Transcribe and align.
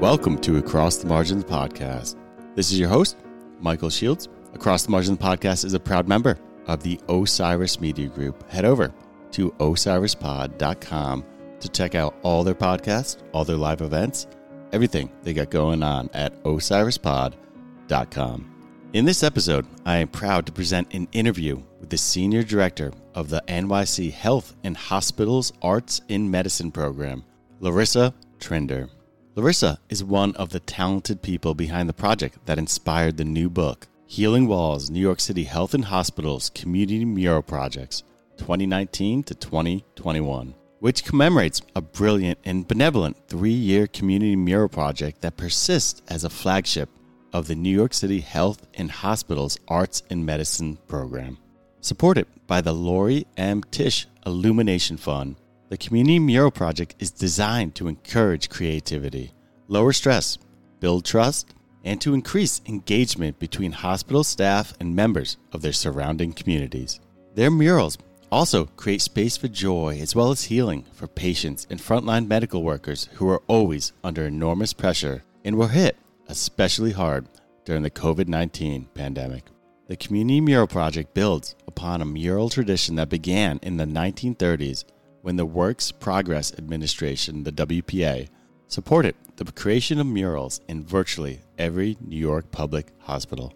Welcome 0.00 0.38
to 0.38 0.56
Across 0.56 0.96
the 0.96 1.06
Margins 1.06 1.44
podcast. 1.44 2.16
This 2.54 2.72
is 2.72 2.78
your 2.78 2.88
host, 2.88 3.18
Michael 3.60 3.90
Shields. 3.90 4.30
Across 4.54 4.84
the 4.84 4.90
Margins 4.90 5.18
podcast 5.18 5.66
is 5.66 5.74
a 5.74 5.78
proud 5.78 6.08
member 6.08 6.38
of 6.66 6.82
the 6.82 6.98
Osiris 7.10 7.82
Media 7.82 8.08
Group. 8.08 8.50
Head 8.50 8.64
over 8.64 8.94
to 9.32 9.50
osirispod.com 9.50 11.24
to 11.60 11.68
check 11.68 11.94
out 11.94 12.14
all 12.22 12.42
their 12.42 12.54
podcasts, 12.54 13.18
all 13.32 13.44
their 13.44 13.58
live 13.58 13.82
events, 13.82 14.26
everything 14.72 15.12
they 15.22 15.34
got 15.34 15.50
going 15.50 15.82
on 15.82 16.08
at 16.14 16.42
osirispod.com. 16.44 18.46
In 18.94 19.04
this 19.04 19.22
episode, 19.22 19.66
I 19.84 19.98
am 19.98 20.08
proud 20.08 20.46
to 20.46 20.52
present 20.52 20.94
an 20.94 21.08
interview 21.12 21.62
with 21.78 21.90
the 21.90 21.98
Senior 21.98 22.42
Director 22.42 22.94
of 23.14 23.28
the 23.28 23.42
NYC 23.48 24.12
Health 24.12 24.56
and 24.64 24.78
Hospitals 24.78 25.52
Arts 25.60 26.00
in 26.08 26.30
Medicine 26.30 26.72
program, 26.72 27.22
Larissa 27.60 28.14
Trinder. 28.38 28.88
Larissa 29.36 29.78
is 29.88 30.02
one 30.02 30.34
of 30.34 30.50
the 30.50 30.58
talented 30.58 31.22
people 31.22 31.54
behind 31.54 31.88
the 31.88 31.92
project 31.92 32.44
that 32.46 32.58
inspired 32.58 33.16
the 33.16 33.24
new 33.24 33.48
book, 33.48 33.86
Healing 34.06 34.48
Walls 34.48 34.90
New 34.90 34.98
York 35.00 35.20
City 35.20 35.44
Health 35.44 35.72
and 35.72 35.84
Hospitals 35.84 36.50
Community 36.50 37.04
Mural 37.04 37.40
Projects 37.40 38.02
2019 38.38 39.22
to 39.22 39.34
2021, 39.36 40.52
which 40.80 41.04
commemorates 41.04 41.62
a 41.76 41.80
brilliant 41.80 42.40
and 42.44 42.66
benevolent 42.66 43.16
three 43.28 43.52
year 43.52 43.86
community 43.86 44.34
mural 44.34 44.68
project 44.68 45.20
that 45.20 45.36
persists 45.36 46.02
as 46.08 46.24
a 46.24 46.30
flagship 46.30 46.88
of 47.32 47.46
the 47.46 47.54
New 47.54 47.70
York 47.70 47.94
City 47.94 48.18
Health 48.18 48.66
and 48.74 48.90
Hospitals 48.90 49.56
Arts 49.68 50.02
and 50.10 50.26
Medicine 50.26 50.76
program. 50.88 51.38
Supported 51.80 52.26
by 52.48 52.60
the 52.60 52.72
Laurie 52.72 53.28
M. 53.36 53.62
Tisch 53.62 54.08
Illumination 54.26 54.96
Fund, 54.96 55.36
the 55.70 55.78
Community 55.78 56.18
Mural 56.18 56.50
Project 56.50 56.96
is 56.98 57.12
designed 57.12 57.76
to 57.76 57.86
encourage 57.86 58.50
creativity, 58.50 59.32
lower 59.68 59.92
stress, 59.92 60.36
build 60.80 61.04
trust, 61.04 61.54
and 61.84 62.00
to 62.00 62.12
increase 62.12 62.60
engagement 62.66 63.38
between 63.38 63.70
hospital 63.70 64.24
staff 64.24 64.74
and 64.80 64.96
members 64.96 65.36
of 65.52 65.62
their 65.62 65.72
surrounding 65.72 66.32
communities. 66.32 66.98
Their 67.36 67.52
murals 67.52 67.98
also 68.32 68.64
create 68.64 69.00
space 69.00 69.36
for 69.36 69.46
joy 69.46 70.00
as 70.00 70.14
well 70.14 70.32
as 70.32 70.42
healing 70.42 70.86
for 70.92 71.06
patients 71.06 71.68
and 71.70 71.78
frontline 71.78 72.26
medical 72.26 72.64
workers 72.64 73.08
who 73.14 73.28
are 73.28 73.42
always 73.46 73.92
under 74.02 74.26
enormous 74.26 74.72
pressure 74.72 75.22
and 75.44 75.56
were 75.56 75.68
hit 75.68 75.96
especially 76.26 76.92
hard 76.92 77.26
during 77.64 77.82
the 77.82 77.90
COVID 77.90 78.26
19 78.26 78.88
pandemic. 78.94 79.44
The 79.86 79.96
Community 79.96 80.40
Mural 80.40 80.66
Project 80.66 81.14
builds 81.14 81.54
upon 81.68 82.02
a 82.02 82.04
mural 82.04 82.48
tradition 82.48 82.96
that 82.96 83.08
began 83.08 83.60
in 83.62 83.76
the 83.76 83.84
1930s 83.84 84.84
when 85.22 85.36
the 85.36 85.46
Works 85.46 85.92
Progress 85.92 86.52
Administration, 86.56 87.44
the 87.44 87.52
WPA, 87.52 88.28
supported 88.68 89.14
the 89.36 89.50
creation 89.52 89.98
of 89.98 90.06
murals 90.06 90.60
in 90.68 90.84
virtually 90.84 91.40
every 91.58 91.96
New 92.00 92.16
York 92.16 92.50
public 92.50 92.92
hospital. 93.00 93.52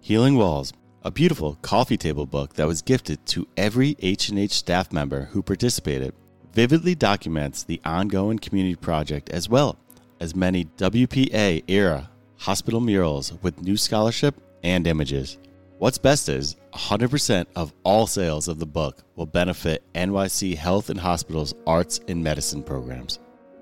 Healing 0.00 0.36
Walls, 0.36 0.72
a 1.02 1.10
beautiful 1.10 1.56
coffee 1.62 1.96
table 1.96 2.26
book 2.26 2.54
that 2.54 2.66
was 2.66 2.82
gifted 2.82 3.24
to 3.26 3.46
every 3.56 3.96
H&H 4.00 4.52
staff 4.52 4.92
member 4.92 5.24
who 5.32 5.42
participated, 5.42 6.14
vividly 6.52 6.94
documents 6.94 7.62
the 7.64 7.80
ongoing 7.84 8.38
community 8.38 8.76
project 8.76 9.28
as 9.30 9.48
well 9.48 9.78
as 10.20 10.34
many 10.34 10.64
WPA 10.76 11.64
era 11.68 12.10
hospital 12.38 12.80
murals 12.80 13.32
with 13.42 13.62
new 13.62 13.76
scholarship 13.76 14.34
and 14.62 14.86
images. 14.86 15.38
What's 15.84 15.98
best 15.98 16.30
is 16.30 16.56
100% 16.72 17.44
of 17.56 17.74
all 17.82 18.06
sales 18.06 18.48
of 18.48 18.58
the 18.58 18.64
book 18.64 19.02
will 19.16 19.26
benefit 19.26 19.84
NYC 19.94 20.56
Health 20.56 20.88
and 20.88 20.98
Hospitals 20.98 21.52
Arts 21.66 22.00
and 22.08 22.24
Medicine 22.24 22.62
programs. 22.62 23.18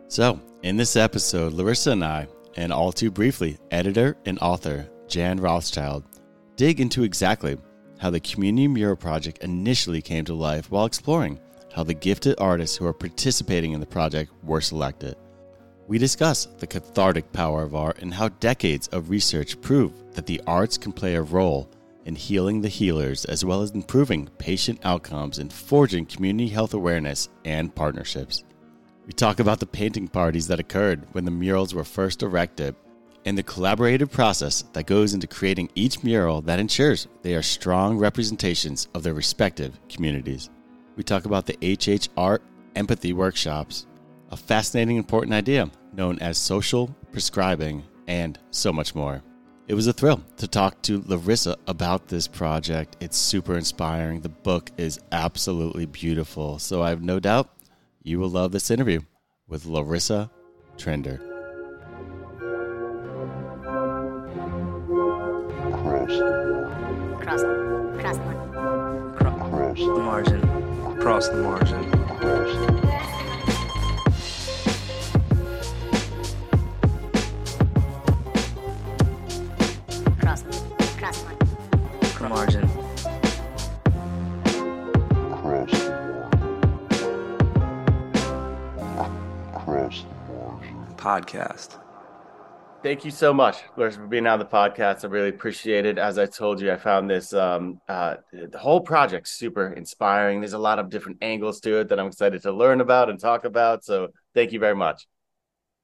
So, 0.06 0.40
in 0.62 0.76
this 0.76 0.94
episode, 0.94 1.52
Larissa 1.52 1.90
and 1.90 2.04
I, 2.04 2.28
and 2.54 2.72
all 2.72 2.92
too 2.92 3.10
briefly, 3.10 3.58
editor 3.72 4.16
and 4.24 4.38
author 4.38 4.88
Jan 5.08 5.40
Rothschild, 5.40 6.04
dig 6.54 6.78
into 6.78 7.02
exactly 7.02 7.58
how 7.98 8.10
the 8.10 8.20
Community 8.20 8.68
Mural 8.68 8.94
Project 8.94 9.42
initially 9.42 10.00
came 10.00 10.24
to 10.26 10.34
life 10.34 10.70
while 10.70 10.86
exploring 10.86 11.40
how 11.74 11.82
the 11.82 11.92
gifted 11.92 12.36
artists 12.38 12.76
who 12.76 12.86
are 12.86 12.92
participating 12.92 13.72
in 13.72 13.80
the 13.80 13.84
project 13.86 14.30
were 14.44 14.60
selected. 14.60 15.16
We 15.88 15.98
discuss 15.98 16.44
the 16.44 16.68
cathartic 16.68 17.32
power 17.32 17.64
of 17.64 17.74
art 17.74 17.98
and 18.00 18.14
how 18.14 18.28
decades 18.28 18.86
of 18.92 19.10
research 19.10 19.60
prove 19.60 20.14
that 20.14 20.26
the 20.26 20.40
arts 20.46 20.78
can 20.78 20.92
play 20.92 21.16
a 21.16 21.22
role 21.22 21.68
in 22.04 22.14
healing 22.14 22.60
the 22.60 22.68
healers 22.68 23.24
as 23.24 23.44
well 23.44 23.62
as 23.62 23.70
improving 23.70 24.28
patient 24.38 24.80
outcomes 24.84 25.38
and 25.38 25.52
forging 25.52 26.06
community 26.06 26.48
health 26.48 26.74
awareness 26.74 27.28
and 27.44 27.74
partnerships. 27.74 28.44
We 29.06 29.12
talk 29.12 29.40
about 29.40 29.60
the 29.60 29.66
painting 29.66 30.08
parties 30.08 30.46
that 30.48 30.60
occurred 30.60 31.06
when 31.12 31.24
the 31.24 31.30
murals 31.30 31.74
were 31.74 31.84
first 31.84 32.22
erected 32.22 32.76
and 33.24 33.38
the 33.38 33.42
collaborative 33.42 34.10
process 34.10 34.62
that 34.72 34.86
goes 34.86 35.14
into 35.14 35.26
creating 35.26 35.70
each 35.74 36.02
mural 36.02 36.40
that 36.42 36.58
ensures 36.58 37.06
they 37.22 37.34
are 37.34 37.42
strong 37.42 37.98
representations 37.98 38.88
of 38.94 39.02
their 39.02 39.14
respective 39.14 39.78
communities. 39.88 40.50
We 40.96 41.02
talk 41.02 41.24
about 41.24 41.46
the 41.46 41.76
HH 41.76 42.08
Art 42.16 42.42
Empathy 42.74 43.12
Workshops, 43.12 43.86
a 44.30 44.36
fascinating 44.36 44.96
important 44.96 45.34
idea 45.34 45.70
known 45.92 46.18
as 46.18 46.38
social 46.38 46.94
prescribing, 47.12 47.84
and 48.08 48.38
so 48.50 48.72
much 48.72 48.94
more. 48.94 49.22
It 49.68 49.74
was 49.74 49.86
a 49.86 49.92
thrill 49.92 50.20
to 50.38 50.48
talk 50.48 50.82
to 50.82 51.04
Larissa 51.06 51.56
about 51.68 52.08
this 52.08 52.26
project. 52.26 52.96
It's 53.00 53.16
super 53.16 53.56
inspiring. 53.56 54.20
The 54.20 54.28
book 54.28 54.70
is 54.76 54.98
absolutely 55.12 55.86
beautiful. 55.86 56.58
So 56.58 56.82
I 56.82 56.90
have 56.90 57.00
no 57.00 57.20
doubt 57.20 57.48
you 58.02 58.18
will 58.18 58.28
love 58.28 58.50
this 58.50 58.70
interview 58.70 59.00
with 59.46 59.64
Larissa 59.64 60.30
Trinder. 60.76 61.18
Cross, 65.72 66.10
cross 67.22 67.42
the 67.42 68.24
line. 68.24 69.14
Cross 69.16 69.78
the 69.78 69.98
margin. 69.98 70.40
Cross 70.98 71.28
the 71.28 71.36
margin. 71.36 71.90
Cross, 72.18 72.81
The 82.22 82.28
margin. 82.28 82.68
Podcast. 90.96 91.80
Thank 92.84 93.04
you 93.04 93.10
so 93.10 93.34
much, 93.34 93.56
Larissa, 93.76 93.98
for 93.98 94.06
being 94.06 94.28
on 94.28 94.38
the 94.38 94.44
podcast. 94.44 95.02
I 95.02 95.08
really 95.08 95.30
appreciate 95.30 95.84
it. 95.84 95.98
As 95.98 96.16
I 96.16 96.26
told 96.26 96.60
you, 96.60 96.70
I 96.70 96.76
found 96.76 97.10
this 97.10 97.32
um, 97.32 97.80
uh, 97.88 98.18
the 98.32 98.56
whole 98.56 98.80
project 98.80 99.26
super 99.26 99.72
inspiring. 99.72 100.40
There's 100.40 100.52
a 100.52 100.58
lot 100.58 100.78
of 100.78 100.90
different 100.90 101.18
angles 101.22 101.58
to 101.62 101.80
it 101.80 101.88
that 101.88 101.98
I'm 101.98 102.06
excited 102.06 102.40
to 102.42 102.52
learn 102.52 102.80
about 102.80 103.10
and 103.10 103.18
talk 103.18 103.44
about. 103.44 103.84
So 103.84 104.10
thank 104.32 104.52
you 104.52 104.60
very 104.60 104.76
much. 104.76 105.08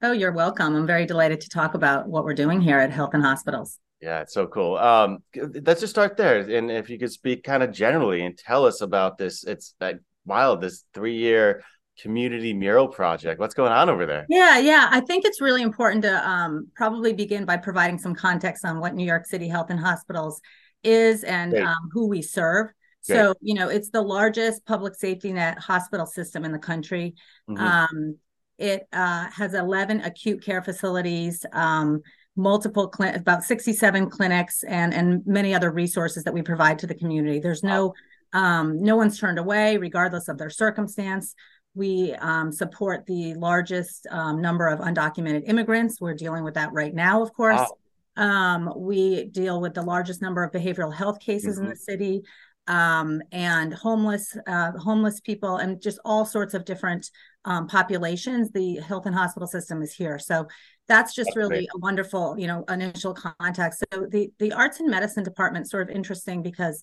Oh, 0.03 0.13
you're 0.13 0.31
welcome. 0.31 0.77
I'm 0.77 0.87
very 0.87 1.05
delighted 1.05 1.41
to 1.41 1.49
talk 1.49 1.75
about 1.75 2.07
what 2.07 2.23
we're 2.23 2.35
doing 2.35 2.61
here 2.61 2.79
at 2.79 2.93
Health 2.93 3.11
and 3.15 3.25
Hospitals. 3.25 3.81
Yeah, 4.01 4.21
it's 4.21 4.33
so 4.35 4.47
cool. 4.47 4.77
Um, 4.77 5.19
let's 5.35 5.81
just 5.81 5.93
start 5.93 6.17
there, 6.17 6.39
and 6.39 6.71
if 6.71 6.89
you 6.89 6.99
could 6.99 7.11
speak 7.11 7.43
kind 7.43 7.63
of 7.63 7.73
generally 7.73 8.25
and 8.25 8.39
tell 8.39 8.65
us 8.65 8.81
about 8.81 9.19
this. 9.19 9.45
It's 9.45 9.75
like 9.81 9.99
wild. 10.25 10.61
This 10.61 10.85
three 10.95 11.17
year 11.17 11.63
community 12.01 12.55
mural 12.55 12.89
project. 12.89 13.41
What's 13.41 13.55
going 13.55 13.73
on 13.73 13.91
over 13.91 14.07
there? 14.07 14.25
Yeah, 14.29 14.59
yeah. 14.59 14.89
I 14.91 15.01
think 15.01 15.25
it's 15.25 15.41
really 15.41 15.63
important 15.63 16.03
to 16.03 16.29
um, 16.29 16.69
probably 16.77 17.13
begin 17.13 17.45
by 17.45 17.57
providing 17.57 17.99
some 17.99 18.15
context 18.15 18.65
on 18.65 18.79
what 18.81 18.95
New 18.95 19.05
York 19.05 19.27
City 19.27 19.49
Health 19.49 19.67
and 19.71 19.81
Hospitals 19.81 20.41
is 20.85 21.25
and 21.25 21.57
um, 21.57 21.89
who 21.93 22.07
we 22.07 22.23
serve. 22.23 22.69
So, 23.01 23.33
you 23.41 23.55
know, 23.55 23.69
it's 23.69 23.89
the 23.89 24.03
largest 24.03 24.67
public 24.67 24.95
safety 24.95 25.33
net 25.33 25.59
hospital 25.59 26.05
system 26.05 26.45
in 26.45 26.53
the 26.53 26.59
country. 26.59 27.15
Mhm. 27.49 27.59
Um, 27.59 28.19
it 28.59 28.87
uh, 28.93 29.31
has 29.31 29.55
11 29.55 30.01
acute 30.01 30.43
care 30.43 30.63
facilities, 30.63 31.47
um, 31.53 32.03
multiple, 32.39 32.89
cli- 32.89 33.13
about 33.13 33.45
67 33.45 34.09
clinics, 34.09 34.63
and 34.63 34.95
and 34.95 35.27
many 35.27 35.55
other 35.55 35.71
resources 35.71 36.25
that 36.25 36.33
we 36.33 36.41
provide 36.41 36.79
to 36.79 36.87
the 36.87 36.95
community. 36.95 37.41
There's 37.41 37.63
no 37.63 37.93
um, 38.33 38.83
no 38.83 38.97
one's 38.97 39.19
turned 39.19 39.39
away, 39.39 39.77
regardless 39.77 40.29
of 40.29 40.39
their 40.39 40.51
circumstance. 40.51 41.35
We 41.75 42.15
um, 42.15 42.51
support 42.53 43.05
the 43.07 43.35
largest 43.35 44.07
um, 44.11 44.41
number 44.41 44.69
of 44.69 44.81
undocumented 44.81 45.43
immigrants. 45.47 46.01
We're 46.01 46.15
dealing 46.15 46.45
with 46.45 46.55
that 46.55 46.73
right 46.73 46.95
now, 46.95 47.23
of 47.23 47.33
course. 47.33 47.61
Wow. 47.61 48.25
Um, 48.25 48.73
we 48.77 49.27
deal 49.27 49.61
with 49.61 49.75
the 49.75 49.83
largest 49.83 50.21
number 50.23 50.43
of 50.43 50.51
behavioral 50.53 50.93
health 50.93 51.21
cases 51.21 51.59
in 51.59 51.67
Mhm. 51.67 51.71
the 51.71 51.77
city, 51.77 52.23
um, 52.67 53.23
and 53.33 53.73
homeless, 53.73 54.37
uh, 54.47 54.73
homeless 54.73 55.21
people, 55.21 55.57
and 55.57 55.81
just 55.81 55.99
all 56.05 56.25
sorts 56.25 56.53
of 56.55 56.65
different 56.65 57.11
um, 57.45 57.67
populations. 57.69 58.51
The 58.51 58.77
health 58.77 59.07
and 59.07 59.15
hospital 59.15 59.47
system 59.47 59.81
is 59.83 59.93
here, 59.95 60.19
so 60.19 60.49
that's 60.89 61.15
just 61.15 61.29
That's 61.29 61.37
really 61.37 61.49
great. 61.49 61.69
a 61.75 61.79
wonderful, 61.79 62.37
you 62.39 62.47
know, 62.47 62.65
initial 62.69 63.15
context. 63.15 63.85
So 63.93 64.07
the 64.09 64.31
the 64.39 64.53
arts 64.53 64.81
and 64.81 64.91
medicine 64.91 65.23
department 65.25 65.69
sort 65.69 65.89
of 65.89 65.95
interesting 65.95 66.43
because, 66.43 66.83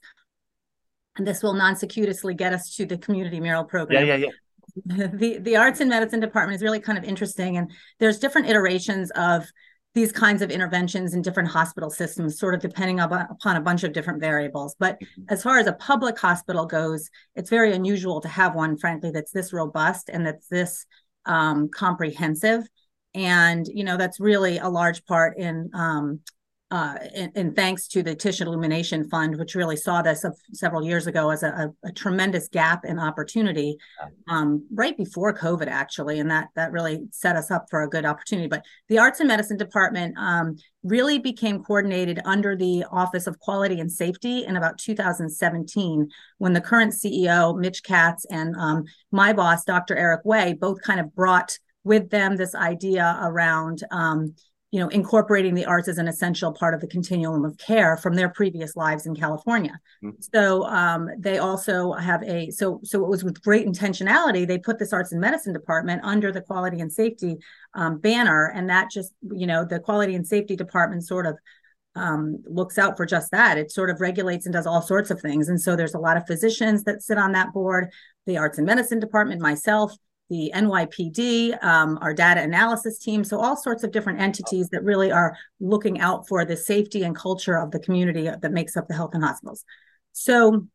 and 1.17 1.25
this 1.25 1.41
will 1.41 1.53
non-secutously 1.53 2.35
get 2.35 2.53
us 2.53 2.75
to 2.75 2.85
the 2.85 2.97
community 2.97 3.39
mural 3.39 3.63
program 3.63 4.05
yeah, 4.05 4.15
yeah. 4.15 4.27
yeah 4.27 5.07
the 5.13 5.37
the 5.39 5.55
arts 5.55 5.79
and 5.79 5.89
medicine 5.89 6.19
department 6.19 6.55
is 6.55 6.61
really 6.61 6.79
kind 6.79 6.97
of 6.97 7.03
interesting, 7.03 7.57
and 7.57 7.71
there's 7.99 8.19
different 8.19 8.47
iterations 8.47 9.11
of 9.11 9.45
these 9.93 10.11
kinds 10.11 10.41
of 10.41 10.51
interventions 10.51 11.13
in 11.13 11.21
different 11.21 11.47
hospital 11.47 11.89
systems, 11.89 12.37
sort 12.37 12.53
of 12.53 12.59
depending 12.59 12.99
upon 12.99 13.55
a 13.55 13.61
bunch 13.61 13.83
of 13.85 13.93
different 13.93 14.19
variables. 14.19 14.75
But 14.77 14.99
Mm-hmm. 14.99 15.23
as 15.29 15.41
far 15.41 15.57
as 15.57 15.67
a 15.67 15.73
public 15.73 16.19
hospital 16.19 16.65
goes, 16.65 17.09
it's 17.35 17.49
very 17.49 17.73
unusual 17.73 18.19
to 18.21 18.27
have 18.27 18.55
one, 18.55 18.77
frankly, 18.77 19.11
that's 19.11 19.31
this 19.31 19.53
robust 19.53 20.09
and 20.09 20.25
that's 20.25 20.47
this 20.47 20.85
um, 21.25 21.69
comprehensive. 21.69 22.67
And 23.15 23.65
you 23.67 23.83
know 23.83 23.97
that's 23.97 24.19
really 24.19 24.57
a 24.57 24.69
large 24.69 25.05
part 25.05 25.37
in 25.37 25.69
um, 25.73 26.19
uh, 26.71 26.95
and, 27.13 27.31
and, 27.35 27.55
thanks 27.55 27.87
to 27.87 28.01
the 28.01 28.15
Tisch 28.15 28.41
Illumination 28.41 29.07
Fund, 29.07 29.37
which 29.37 29.53
really 29.53 29.77
saw 29.77 30.01
this 30.01 30.25
several 30.51 30.83
years 30.83 31.05
ago 31.05 31.29
as 31.29 31.43
a, 31.43 31.47
a, 31.47 31.87
a 31.89 31.91
tremendous 31.91 32.47
gap 32.47 32.83
in 32.83 32.97
opportunity, 32.97 33.77
um, 34.27 34.65
right 34.73 34.97
before 34.97 35.31
COVID, 35.31 35.67
actually, 35.67 36.19
and 36.19 36.29
that 36.31 36.49
that 36.55 36.71
really 36.71 37.05
set 37.11 37.35
us 37.35 37.51
up 37.51 37.67
for 37.69 37.83
a 37.83 37.87
good 37.87 38.03
opportunity. 38.03 38.47
But 38.47 38.65
the 38.89 38.97
Arts 38.97 39.19
and 39.19 39.27
Medicine 39.27 39.57
Department 39.57 40.17
um, 40.17 40.57
really 40.83 41.19
became 41.19 41.63
coordinated 41.63 42.19
under 42.25 42.55
the 42.55 42.83
Office 42.91 43.27
of 43.27 43.39
Quality 43.39 43.79
and 43.79 43.91
Safety 43.91 44.43
in 44.43 44.55
about 44.55 44.79
2017, 44.79 46.09
when 46.39 46.53
the 46.53 46.61
current 46.61 46.93
CEO, 46.93 47.55
Mitch 47.55 47.83
Katz, 47.83 48.25
and 48.31 48.55
um, 48.55 48.85
my 49.11 49.33
boss, 49.33 49.65
Dr. 49.65 49.95
Eric 49.95 50.21
Wei, 50.25 50.53
both 50.53 50.81
kind 50.81 50.99
of 50.99 51.13
brought 51.13 51.59
with 51.85 52.09
them 52.09 52.35
this 52.35 52.53
idea 52.53 53.17
around 53.21 53.83
um, 53.91 54.35
you 54.71 54.81
know 54.81 54.89
incorporating 54.89 55.53
the 55.53 55.63
arts 55.63 55.87
as 55.87 55.97
an 55.97 56.07
essential 56.09 56.51
part 56.51 56.73
of 56.73 56.81
the 56.81 56.87
continuum 56.87 57.45
of 57.45 57.57
care 57.57 57.95
from 57.95 58.15
their 58.15 58.27
previous 58.27 58.75
lives 58.75 59.05
in 59.05 59.15
california 59.15 59.79
mm-hmm. 60.03 60.15
so 60.33 60.65
um, 60.65 61.07
they 61.17 61.37
also 61.37 61.93
have 61.93 62.21
a 62.23 62.51
so 62.51 62.81
so 62.83 63.01
it 63.01 63.07
was 63.07 63.23
with 63.23 63.41
great 63.41 63.65
intentionality 63.65 64.45
they 64.45 64.57
put 64.57 64.77
this 64.77 64.91
arts 64.91 65.13
and 65.13 65.21
medicine 65.21 65.53
department 65.53 66.01
under 66.03 66.29
the 66.29 66.41
quality 66.41 66.81
and 66.81 66.91
safety 66.91 67.37
um, 67.75 67.97
banner 67.99 68.51
and 68.53 68.69
that 68.69 68.91
just 68.91 69.13
you 69.31 69.47
know 69.47 69.63
the 69.63 69.79
quality 69.79 70.13
and 70.13 70.27
safety 70.27 70.57
department 70.57 71.05
sort 71.05 71.25
of 71.25 71.37
um, 71.97 72.43
looks 72.45 72.77
out 72.77 72.97
for 72.97 73.05
just 73.05 73.31
that. 73.31 73.57
It 73.57 73.71
sort 73.71 73.89
of 73.89 74.01
regulates 74.01 74.45
and 74.45 74.51
does 74.51 74.67
all 74.67 74.81
sorts 74.81 75.11
of 75.11 75.21
things. 75.21 75.47
And 75.47 75.61
so 75.61 75.77
there's 75.77 75.93
a 75.93 75.99
lot 75.99 76.17
of 76.17 76.27
physicians 76.27 76.83
that 76.83 77.01
sit 77.01 77.17
on 77.17 77.31
that 77.31 77.53
board, 77.53 77.89
the 78.25 78.37
arts 78.37 78.57
and 78.57 78.67
medicine 78.67 78.99
department, 78.99 79.39
myself, 79.39 79.93
the 80.29 80.51
NYPD, 80.55 81.63
um, 81.63 81.99
our 82.01 82.13
data 82.13 82.41
analysis 82.41 82.97
team. 82.99 83.23
So, 83.23 83.39
all 83.39 83.55
sorts 83.55 83.83
of 83.83 83.91
different 83.91 84.19
entities 84.19 84.69
that 84.69 84.83
really 84.83 85.11
are 85.11 85.37
looking 85.59 85.99
out 85.99 86.27
for 86.27 86.45
the 86.45 86.57
safety 86.57 87.03
and 87.03 87.15
culture 87.15 87.57
of 87.57 87.71
the 87.71 87.79
community 87.79 88.29
that 88.29 88.51
makes 88.51 88.75
up 88.75 88.87
the 88.87 88.95
health 88.95 89.11
and 89.13 89.23
hospitals. 89.23 89.63
So, 90.13 90.67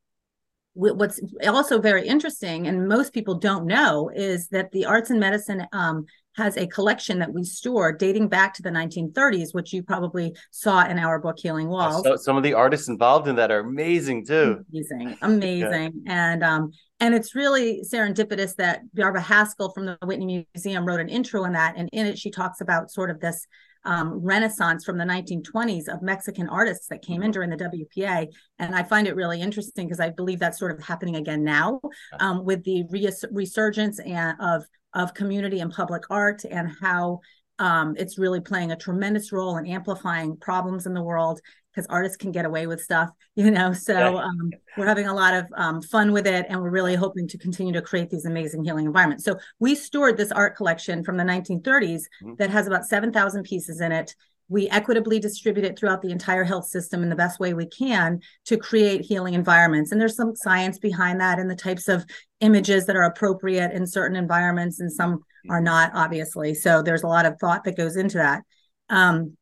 what's 0.75 1.21
also 1.47 1.81
very 1.81 2.07
interesting, 2.07 2.67
and 2.69 2.89
most 2.89 3.13
people 3.13 3.35
don't 3.35 3.67
know, 3.67 4.11
is 4.15 4.49
that 4.49 4.71
the 4.71 4.87
arts 4.87 5.11
and 5.11 5.21
medicine 5.21 5.67
um, 5.73 6.07
has 6.37 6.57
a 6.57 6.67
collection 6.67 7.19
that 7.19 7.33
we 7.33 7.45
store 7.45 7.93
dating 7.93 8.29
back 8.29 8.55
to 8.55 8.63
the 8.63 8.71
1930s, 8.71 9.53
which 9.53 9.73
you 9.73 9.83
probably 9.83 10.35
saw 10.51 10.87
in 10.87 10.99
our 10.99 11.19
book 11.19 11.37
Healing 11.39 11.69
Walls. 11.69 12.05
So 12.05 12.17
some 12.17 12.37
of 12.37 12.43
the 12.43 12.55
artists 12.55 12.89
involved 12.89 13.29
in 13.29 13.37
that 13.37 13.51
are 13.51 13.61
amazing 13.61 14.27
too. 14.27 14.65
Amazing, 14.73 15.19
amazing, 15.23 15.93
yeah. 16.07 16.33
and 16.33 16.45
um, 16.45 16.73
and 17.01 17.15
it's 17.15 17.35
really 17.35 17.83
serendipitous 17.83 18.55
that 18.57 18.83
Barbara 18.95 19.23
Haskell 19.23 19.73
from 19.73 19.87
the 19.87 19.99
Whitney 20.05 20.47
Museum 20.55 20.85
wrote 20.85 21.01
an 21.01 21.09
intro 21.09 21.45
in 21.45 21.53
that, 21.55 21.75
and 21.77 21.89
in 21.93 22.07
it 22.07 22.19
she 22.19 22.31
talks 22.31 22.61
about 22.61 22.91
sort 22.91 23.11
of 23.11 23.21
this 23.21 23.47
um, 23.85 24.13
renaissance 24.23 24.85
from 24.85 24.99
the 24.99 25.05
1920s 25.05 25.89
of 25.89 26.03
Mexican 26.03 26.49
artists 26.49 26.89
that 26.89 27.03
came 27.03 27.23
in 27.23 27.31
during 27.31 27.51
the 27.51 27.57
WPA. 27.57 28.29
And 28.59 28.75
I 28.75 28.83
find 28.83 29.07
it 29.07 29.17
really 29.17 29.41
interesting 29.41 29.87
because 29.87 30.01
I 30.01 30.11
believe 30.11 30.39
that's 30.39 30.59
sort 30.59 30.73
of 30.73 30.85
happening 30.85 31.17
again 31.17 31.43
now 31.43 31.81
um, 32.19 32.45
with 32.45 32.63
the 32.65 32.85
res- 32.91 33.25
resurgence 33.31 33.99
and 34.01 34.37
of 34.41 34.65
of 34.95 35.15
community 35.15 35.61
and 35.61 35.73
public 35.73 36.05
art 36.11 36.45
and 36.45 36.71
how 36.81 37.21
um, 37.59 37.95
it's 37.99 38.19
really 38.19 38.41
playing 38.41 38.73
a 38.73 38.77
tremendous 38.77 39.33
role 39.33 39.59
in 39.59 39.67
amplifying 39.67 40.37
problems 40.37 40.87
in 40.87 40.95
the 40.95 41.03
world 41.03 41.41
because 41.73 41.87
artists 41.89 42.17
can 42.17 42.33
get 42.33 42.45
away 42.45 42.67
with 42.67 42.81
stuff, 42.81 43.11
you 43.37 43.51
know. 43.51 43.73
So 43.73 44.19
um, 44.19 44.51
we're 44.77 44.87
having 44.87 45.07
a 45.07 45.15
lot 45.15 45.35
of 45.35 45.47
um, 45.55 45.83
fun 45.83 46.13
with 46.13 46.27
it, 46.27 46.47
and 46.49 46.61
we're 46.61 46.71
really 46.71 46.95
hoping 46.95 47.29
to 47.29 47.39
continue 47.39 47.73
to 47.75 47.83
create 47.83 48.11
these 48.11 48.25
amazing 48.25 48.65
healing 48.65 48.87
environments. 48.87 49.25
So 49.25 49.39
we 49.59 49.75
stored 49.75 50.17
this 50.17 50.33
art 50.33 50.57
collection 50.57 51.05
from 51.05 51.17
the 51.17 51.25
1930s 51.25 51.63
mm-hmm. 51.63 52.35
that 52.39 52.51
has 52.51 52.67
about 52.67 52.87
7,000 52.87 53.45
pieces 53.45 53.81
in 53.81 53.93
it. 53.93 54.15
We 54.51 54.69
equitably 54.69 55.19
distribute 55.21 55.65
it 55.65 55.79
throughout 55.79 56.03
the 56.03 56.11
entire 56.11 56.45
health 56.45 56.67
system 56.67 57.03
in 57.03 57.09
the 57.09 57.17
best 57.17 57.41
way 57.41 57.55
we 57.55 57.67
can 57.67 58.21
to 58.47 58.59
create 58.59 59.01
healing 59.01 59.35
environments. 59.35 59.93
And 59.93 60.01
there's 60.01 60.17
some 60.17 60.37
science 60.37 60.79
behind 60.79 61.21
that 61.21 61.39
and 61.39 61.49
the 61.49 61.55
types 61.55 61.89
of 61.89 62.05
images 62.41 62.85
that 62.87 62.97
are 62.97 63.05
appropriate 63.05 63.73
in 63.73 63.87
certain 63.87 64.17
environments, 64.17 64.81
and 64.81 64.93
some 64.93 65.21
are 65.49 65.59
mm-hmm. 65.59 65.65
not, 65.65 65.93
obviously. 65.95 66.53
So 66.53 66.83
there's 66.83 67.05
a 67.05 67.07
lot 67.07 67.27
of 67.27 67.39
thought 67.39 67.65
that 67.65 67.77
goes 67.77 67.97
into 67.97 68.19
that. 68.19 68.43
Um, 68.91 69.37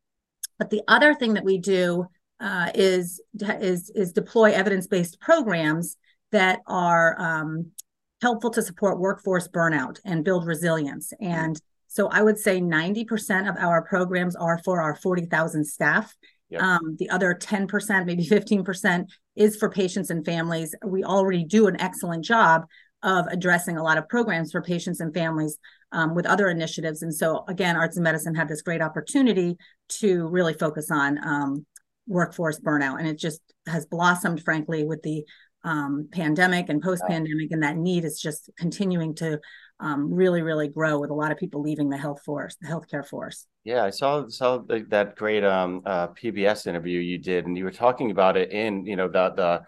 but 0.59 0.71
the 0.71 0.83
other 0.87 1.15
thing 1.15 1.35
that 1.35 1.45
we 1.45 1.59
do 1.59 2.07
uh, 2.39 2.71
is 2.75 3.21
is 3.41 3.91
is 3.95 4.13
deploy 4.13 4.53
evidence-based 4.53 5.21
programs 5.21 5.97
that 6.31 6.61
are 6.67 7.21
um, 7.21 7.73
helpful 8.21 8.51
to 8.51 8.63
support 8.63 9.01
workforce 9.01 9.49
burnout 9.49 9.99
and 10.05 10.25
build 10.25 10.47
resilience. 10.47 11.13
And 11.21 11.61
so 11.89 12.09
I 12.09 12.23
would 12.23 12.39
say 12.39 12.61
90% 12.61 13.49
of 13.49 13.57
our 13.57 13.83
programs 13.83 14.37
are 14.37 14.59
for 14.59 14.81
our 14.81 14.95
40,000 14.95 15.65
staff. 15.65 16.15
Yep. 16.51 16.63
Um, 16.63 16.97
the 16.99 17.11
other 17.11 17.35
10%, 17.35 18.07
maybe 18.07 18.25
15% 18.25 19.07
is 19.37 19.57
for 19.57 19.69
patients 19.69 20.11
and 20.11 20.25
families. 20.25 20.75
We 20.85 21.03
already 21.03 21.45
do 21.45 21.67
an 21.67 21.81
excellent 21.81 22.25
job 22.25 22.67
of 23.03 23.27
addressing 23.29 23.77
a 23.77 23.83
lot 23.83 23.99
of 23.99 24.09
programs 24.09 24.53
for 24.53 24.63
patients 24.63 25.01
and 25.01 25.15
families 25.15 25.59
um, 25.93 26.15
with 26.15 26.27
other 26.27 26.49
initiatives. 26.49 27.03
And 27.03 27.15
so, 27.15 27.45
again, 27.49 27.77
Arts 27.77 27.97
and 27.97 28.05
Medicine 28.05 28.35
had 28.35 28.49
this 28.49 28.63
great 28.63 28.83
opportunity 28.83 29.57
to 30.01 30.27
really 30.27 30.55
focus 30.55 30.91
on 30.91 31.19
um, 31.25 31.67
workforce 32.07 32.59
burnout. 32.59 32.99
And 32.99 33.09
it 33.09 33.19
just 33.19 33.41
has 33.67 33.87
blossomed, 33.87 34.43
frankly, 34.43 34.85
with 34.85 35.03
the 35.03 35.25
um, 35.65 36.09
pandemic 36.13 36.69
and 36.69 36.83
post 36.83 37.03
pandemic. 37.07 37.51
And 37.51 37.63
that 37.63 37.77
need 37.77 38.05
is 38.05 38.21
just 38.21 38.51
continuing 38.59 39.15
to 39.17 39.41
um, 39.81 40.13
really, 40.13 40.43
really 40.43 40.69
grow 40.69 40.99
with 40.99 41.11
a 41.11 41.15
lot 41.15 41.33
of 41.33 41.39
people 41.39 41.63
leaving 41.63 41.89
the 41.89 41.97
health 41.97 42.23
force, 42.25 42.57
the 42.61 42.69
healthcare 42.69 43.07
force. 43.07 43.47
Yeah, 43.65 43.85
I 43.85 43.91
saw 43.91 44.27
saw 44.29 44.59
the, 44.59 44.85
that 44.89 45.17
great 45.17 45.45
um, 45.45 45.83
uh, 45.85 46.09
PBS 46.09 46.67
interview 46.67 47.01
you 47.01 47.19
did, 47.19 47.47
and 47.47 47.57
you 47.57 47.65
were 47.65 47.71
talking 47.71 48.11
about 48.11 48.37
it 48.37 48.51
in 48.51 48.87
you 48.87 48.97
know 48.97 49.09
the 49.09 49.31
the 49.31 49.63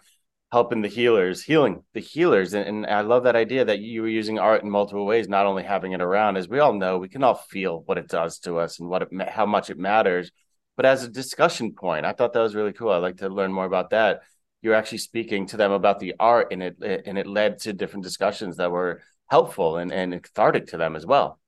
helping 0.53 0.83
the 0.83 0.89
healers, 0.89 1.43
healing 1.43 1.85
the 1.95 2.01
healers, 2.01 2.55
and, 2.55 2.67
and 2.67 2.87
I 2.87 3.03
love 3.03 3.25
that 3.25 3.37
idea 3.37 3.65
that 3.65 3.79
you 3.79 4.03
were 4.03 4.09
using 4.09 4.39
art 4.39 4.63
in 4.63 4.71
multiple 4.71 5.07
ways, 5.07 5.29
not 5.29 5.47
only 5.47 5.63
having 5.63 5.93
it 5.93 6.01
around. 6.01 6.37
As 6.37 6.49
we 6.49 6.59
all 6.59 6.73
know, 6.73 6.99
we 6.99 7.09
can 7.09 7.23
all 7.23 7.35
feel 7.35 7.83
what 7.87 7.99
it 7.99 8.09
does 8.09 8.39
to 8.41 8.59
us 8.59 8.81
and 8.81 8.89
what 8.89 9.03
it 9.03 9.09
how 9.29 9.47
much 9.47 9.71
it 9.71 9.79
matters 9.79 10.33
but 10.81 10.87
as 10.87 11.05
a 11.05 11.11
discussion 11.11 11.75
point, 11.75 12.07
I 12.07 12.13
thought 12.13 12.33
that 12.33 12.41
was 12.41 12.55
really 12.55 12.73
cool. 12.73 12.89
I'd 12.89 12.99
like 13.03 13.19
to 13.19 13.29
learn 13.29 13.53
more 13.53 13.67
about 13.67 13.91
that. 13.91 14.21
You're 14.63 14.73
actually 14.73 14.97
speaking 14.97 15.45
to 15.49 15.59
them 15.59 15.73
about 15.73 16.01
the 16.01 16.15
art, 16.19 16.53
and 16.53 16.63
it 16.63 16.77
and 16.81 17.19
it 17.19 17.27
led 17.27 17.59
to 17.59 17.75
different 17.75 18.03
discussions 18.03 18.57
that 18.57 18.71
were 18.71 19.03
helpful 19.31 19.77
and, 19.77 19.93
and 19.93 20.23
cathartic 20.23 20.67
to 20.69 20.77
them 20.77 20.97
as 20.97 21.07
well. 21.07 21.39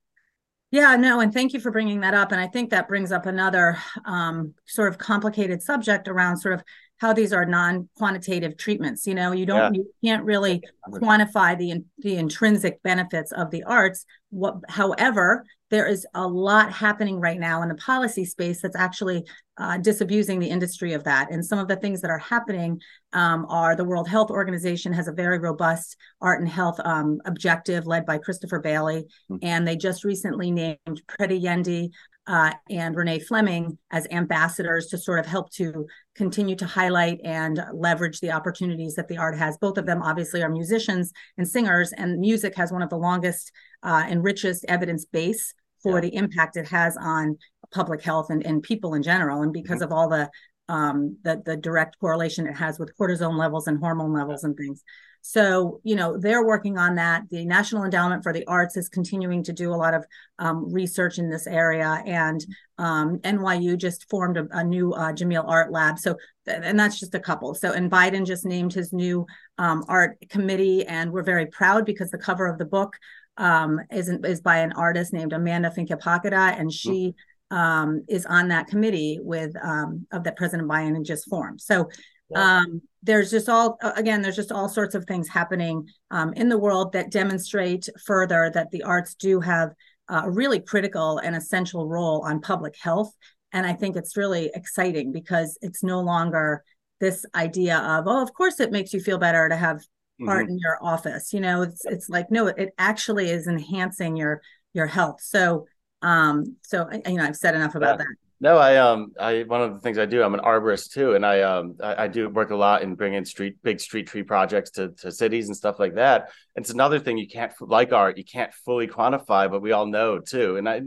Yeah, 0.71 0.95
no, 0.95 1.19
and 1.19 1.31
thank 1.31 1.53
you 1.53 1.59
for 1.59 1.69
bringing 1.69 1.99
that 1.99 2.15
up. 2.15 2.31
And 2.31 2.41
I 2.41 2.47
think 2.47 2.71
that 2.71 2.87
brings 2.87 3.11
up 3.11 3.27
another 3.27 3.77
um, 4.05 4.55
sort 4.65 4.89
of 4.89 4.97
complicated 4.97 5.61
subject 5.61 6.07
around 6.07 6.37
sort 6.37 6.55
of 6.55 6.63
how 6.97 7.13
these 7.13 7.33
are 7.33 7.45
non-quantitative 7.45 8.55
treatments. 8.57 9.05
You 9.05 9.15
know, 9.15 9.31
you 9.31 9.45
don't, 9.45 9.73
yeah. 9.73 9.81
you 9.81 9.93
can't 10.03 10.23
really 10.23 10.61
quantify 10.89 11.57
the 11.57 11.83
the 11.99 12.15
intrinsic 12.15 12.81
benefits 12.83 13.31
of 13.31 13.51
the 13.51 13.63
arts. 13.63 14.05
What, 14.29 14.55
however, 14.69 15.45
there 15.69 15.87
is 15.87 16.05
a 16.13 16.27
lot 16.27 16.71
happening 16.71 17.19
right 17.19 17.39
now 17.39 17.63
in 17.63 17.69
the 17.69 17.75
policy 17.75 18.25
space 18.25 18.61
that's 18.61 18.75
actually 18.75 19.25
uh, 19.57 19.77
disabusing 19.79 20.39
the 20.39 20.49
industry 20.49 20.93
of 20.93 21.03
that. 21.03 21.31
And 21.31 21.43
some 21.43 21.57
of 21.57 21.67
the 21.67 21.75
things 21.75 21.99
that 22.01 22.11
are 22.11 22.19
happening 22.19 22.79
um, 23.11 23.47
are 23.49 23.75
the 23.75 23.83
World 23.83 24.07
Health 24.07 24.29
Organization 24.29 24.93
has 24.93 25.07
a 25.07 25.11
very 25.11 25.39
robust 25.39 25.97
art 26.21 26.41
and 26.41 26.49
health 26.49 26.79
um, 26.85 27.19
objective 27.25 27.87
led 27.87 28.05
by 28.05 28.19
Christopher 28.19 28.59
Bailey. 28.59 29.07
Mm-hmm. 29.31 29.37
And 29.41 29.67
they 29.67 29.75
just 29.75 30.03
recently 30.03 30.51
named 30.51 31.01
Pretty 31.07 31.41
Yende 31.41 31.89
uh, 32.27 32.53
and 32.69 32.95
Renee 32.95 33.19
Fleming 33.19 33.77
as 33.89 34.07
ambassadors 34.11 34.87
to 34.87 34.97
sort 34.97 35.19
of 35.19 35.25
help 35.25 35.51
to 35.53 35.87
continue 36.15 36.55
to 36.55 36.65
highlight 36.65 37.19
and 37.23 37.63
leverage 37.73 38.19
the 38.19 38.31
opportunities 38.31 38.95
that 38.95 39.07
the 39.07 39.17
art 39.17 39.37
has. 39.37 39.57
Both 39.57 39.77
of 39.77 39.85
them 39.85 40.01
obviously 40.01 40.43
are 40.43 40.49
musicians 40.49 41.11
and 41.37 41.47
singers, 41.47 41.91
and 41.93 42.19
music 42.19 42.55
has 42.55 42.71
one 42.71 42.81
of 42.81 42.89
the 42.89 42.97
longest 42.97 43.51
uh, 43.81 44.03
and 44.07 44.23
richest 44.23 44.65
evidence 44.67 45.05
base 45.05 45.53
for 45.81 45.95
yeah. 45.95 46.01
the 46.01 46.15
impact 46.15 46.57
it 46.57 46.67
has 46.67 46.95
on 46.97 47.37
public 47.73 48.01
health 48.01 48.29
and, 48.29 48.45
and 48.45 48.63
people 48.63 48.93
in 48.93 49.03
general. 49.03 49.41
And 49.41 49.51
because 49.51 49.81
mm-hmm. 49.81 49.85
of 49.85 49.91
all 49.91 50.09
the 50.09 50.29
um, 50.69 51.17
the 51.23 51.41
the 51.45 51.57
direct 51.57 51.99
correlation 51.99 52.47
it 52.47 52.55
has 52.55 52.79
with 52.79 52.95
cortisone 52.97 53.37
levels 53.37 53.67
and 53.67 53.79
hormone 53.79 54.13
levels 54.13 54.43
yeah. 54.43 54.49
and 54.49 54.57
things. 54.57 54.83
So, 55.25 55.79
you 55.83 55.95
know, 55.95 56.17
they're 56.17 56.45
working 56.45 56.77
on 56.77 56.95
that. 56.95 57.23
The 57.31 57.45
National 57.45 57.85
Endowment 57.85 58.23
for 58.23 58.33
the 58.33 58.45
Arts 58.45 58.75
is 58.75 58.89
continuing 58.89 59.41
to 59.43 59.53
do 59.53 59.73
a 59.73 59.75
lot 59.75 59.93
of 59.93 60.05
um, 60.37 60.71
research 60.71 61.17
in 61.17 61.29
this 61.29 61.47
area. 61.47 62.03
And 62.05 62.45
um, 62.77 63.19
NYU 63.19 63.77
just 63.77 64.09
formed 64.09 64.35
a, 64.35 64.47
a 64.51 64.65
new 64.65 64.91
uh, 64.91 65.13
Jameel 65.13 65.47
Art 65.47 65.71
Lab. 65.71 65.97
So, 65.97 66.17
and 66.45 66.77
that's 66.77 66.99
just 66.99 67.15
a 67.15 67.21
couple. 67.21 67.55
So, 67.55 67.71
and 67.71 67.89
Biden 67.89 68.25
just 68.25 68.45
named 68.45 68.73
his 68.73 68.91
new 68.91 69.25
um, 69.57 69.85
art 69.87 70.17
committee. 70.29 70.85
And 70.85 71.13
we're 71.13 71.23
very 71.23 71.45
proud 71.45 71.85
because 71.85 72.11
the 72.11 72.17
cover 72.17 72.45
of 72.45 72.57
the 72.57 72.65
book 72.65 72.97
um, 73.37 73.79
is 73.91 74.09
is 74.09 74.41
by 74.41 74.57
an 74.57 74.73
artist 74.73 75.13
named 75.13 75.33
Amanda 75.33 75.71
Phingbodhipakkiya, 75.71 76.59
and 76.59 76.71
she 76.71 77.15
um, 77.49 78.03
is 78.07 78.25
on 78.25 78.49
that 78.49 78.67
committee 78.67 79.19
with 79.21 79.55
um, 79.63 80.05
of 80.11 80.23
that 80.25 80.37
President 80.37 80.69
Biden 80.69 81.05
just 81.05 81.29
formed. 81.29 81.61
So 81.61 81.89
um, 82.35 82.81
there's 83.01 83.31
just 83.31 83.49
all 83.49 83.77
again, 83.95 84.21
there's 84.21 84.35
just 84.35 84.51
all 84.51 84.69
sorts 84.69 84.95
of 84.95 85.05
things 85.05 85.27
happening 85.27 85.87
um, 86.11 86.33
in 86.33 86.49
the 86.49 86.57
world 86.57 86.93
that 86.93 87.11
demonstrate 87.11 87.89
further 88.05 88.51
that 88.53 88.71
the 88.71 88.83
arts 88.83 89.15
do 89.15 89.39
have 89.39 89.71
a 90.09 90.29
really 90.29 90.59
critical 90.59 91.17
and 91.19 91.35
essential 91.35 91.87
role 91.87 92.21
on 92.25 92.41
public 92.41 92.75
health. 92.77 93.11
And 93.51 93.65
I 93.65 93.73
think 93.73 93.95
it's 93.95 94.17
really 94.17 94.51
exciting 94.53 95.11
because 95.11 95.57
it's 95.61 95.83
no 95.83 96.01
longer 96.01 96.63
this 96.99 97.25
idea 97.35 97.77
of, 97.77 98.05
oh, 98.07 98.21
of 98.21 98.33
course 98.33 98.59
it 98.59 98.71
makes 98.71 98.93
you 98.93 98.99
feel 98.99 99.17
better 99.17 99.47
to 99.49 99.55
have 99.55 99.81
art 100.25 100.47
in 100.49 100.57
your 100.57 100.77
office. 100.81 101.33
You 101.33 101.41
know, 101.41 101.61
it's 101.63 101.85
it's 101.85 102.09
like 102.09 102.31
no, 102.31 102.47
it 102.47 102.73
actually 102.77 103.29
is 103.29 103.47
enhancing 103.47 104.15
your 104.15 104.41
your 104.73 104.87
health. 104.87 105.21
So 105.21 105.65
um, 106.01 106.55
so 106.61 106.89
you 107.05 107.15
know, 107.15 107.23
I've 107.23 107.35
said 107.37 107.55
enough 107.55 107.75
about 107.75 107.99
Yeah. 107.99 108.05
that. 108.05 108.15
No, 108.39 108.57
I 108.57 108.77
um, 108.77 109.13
I 109.19 109.43
one 109.43 109.61
of 109.61 109.73
the 109.73 109.79
things 109.79 109.97
I 109.97 110.05
do, 110.05 110.21
I'm 110.21 110.33
an 110.33 110.41
arborist 110.41 110.91
too, 110.91 111.15
and 111.15 111.25
I 111.25 111.41
um, 111.41 111.77
I, 111.81 112.03
I 112.03 112.07
do 112.07 112.27
work 112.29 112.51
a 112.51 112.55
lot 112.55 112.81
in 112.81 112.95
bringing 112.95 113.23
street 113.23 113.55
big 113.63 113.79
street 113.79 114.07
tree 114.07 114.23
projects 114.23 114.71
to 114.71 114.89
to 114.99 115.11
cities 115.11 115.47
and 115.47 115.55
stuff 115.55 115.79
like 115.79 115.95
that. 115.95 116.29
It's 116.55 116.69
another 116.69 116.99
thing 116.99 117.17
you 117.17 117.27
can't 117.27 117.53
like 117.61 117.93
art, 117.93 118.17
you 118.17 118.25
can't 118.25 118.53
fully 118.65 118.87
quantify, 118.87 119.49
but 119.49 119.61
we 119.61 119.71
all 119.71 119.85
know 119.85 120.19
too. 120.19 120.57
And 120.57 120.67
I, 120.67 120.81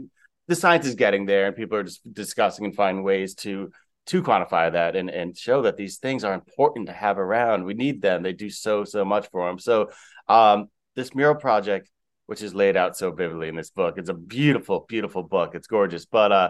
the 0.47 0.55
science 0.55 0.85
is 0.85 0.95
getting 0.95 1.25
there, 1.25 1.47
and 1.47 1.55
people 1.55 1.77
are 1.77 1.83
just 1.83 2.01
discussing 2.13 2.65
and 2.65 2.75
finding 2.75 3.03
ways 3.03 3.33
to 3.35 3.71
to 4.07 4.21
quantify 4.21 4.71
that 4.71 4.95
and 4.95 5.09
and 5.09 5.35
show 5.37 5.63
that 5.63 5.77
these 5.77 5.97
things 5.97 6.23
are 6.23 6.33
important 6.33 6.87
to 6.87 6.93
have 6.93 7.17
around. 7.17 7.63
We 7.63 7.73
need 7.73 8.01
them; 8.01 8.21
they 8.21 8.33
do 8.33 8.49
so 8.49 8.83
so 8.83 9.03
much 9.03 9.29
for 9.31 9.47
them. 9.47 9.57
So, 9.57 9.89
um, 10.27 10.67
this 10.95 11.15
mural 11.15 11.35
project, 11.35 11.89
which 12.27 12.41
is 12.43 12.53
laid 12.53 12.77
out 12.77 12.95
so 12.97 13.11
vividly 13.11 13.47
in 13.47 13.55
this 13.55 13.71
book, 13.71 13.97
it's 13.97 14.09
a 14.09 14.13
beautiful, 14.13 14.85
beautiful 14.87 15.23
book. 15.23 15.55
It's 15.55 15.67
gorgeous, 15.67 16.05
but 16.05 16.31
uh 16.31 16.49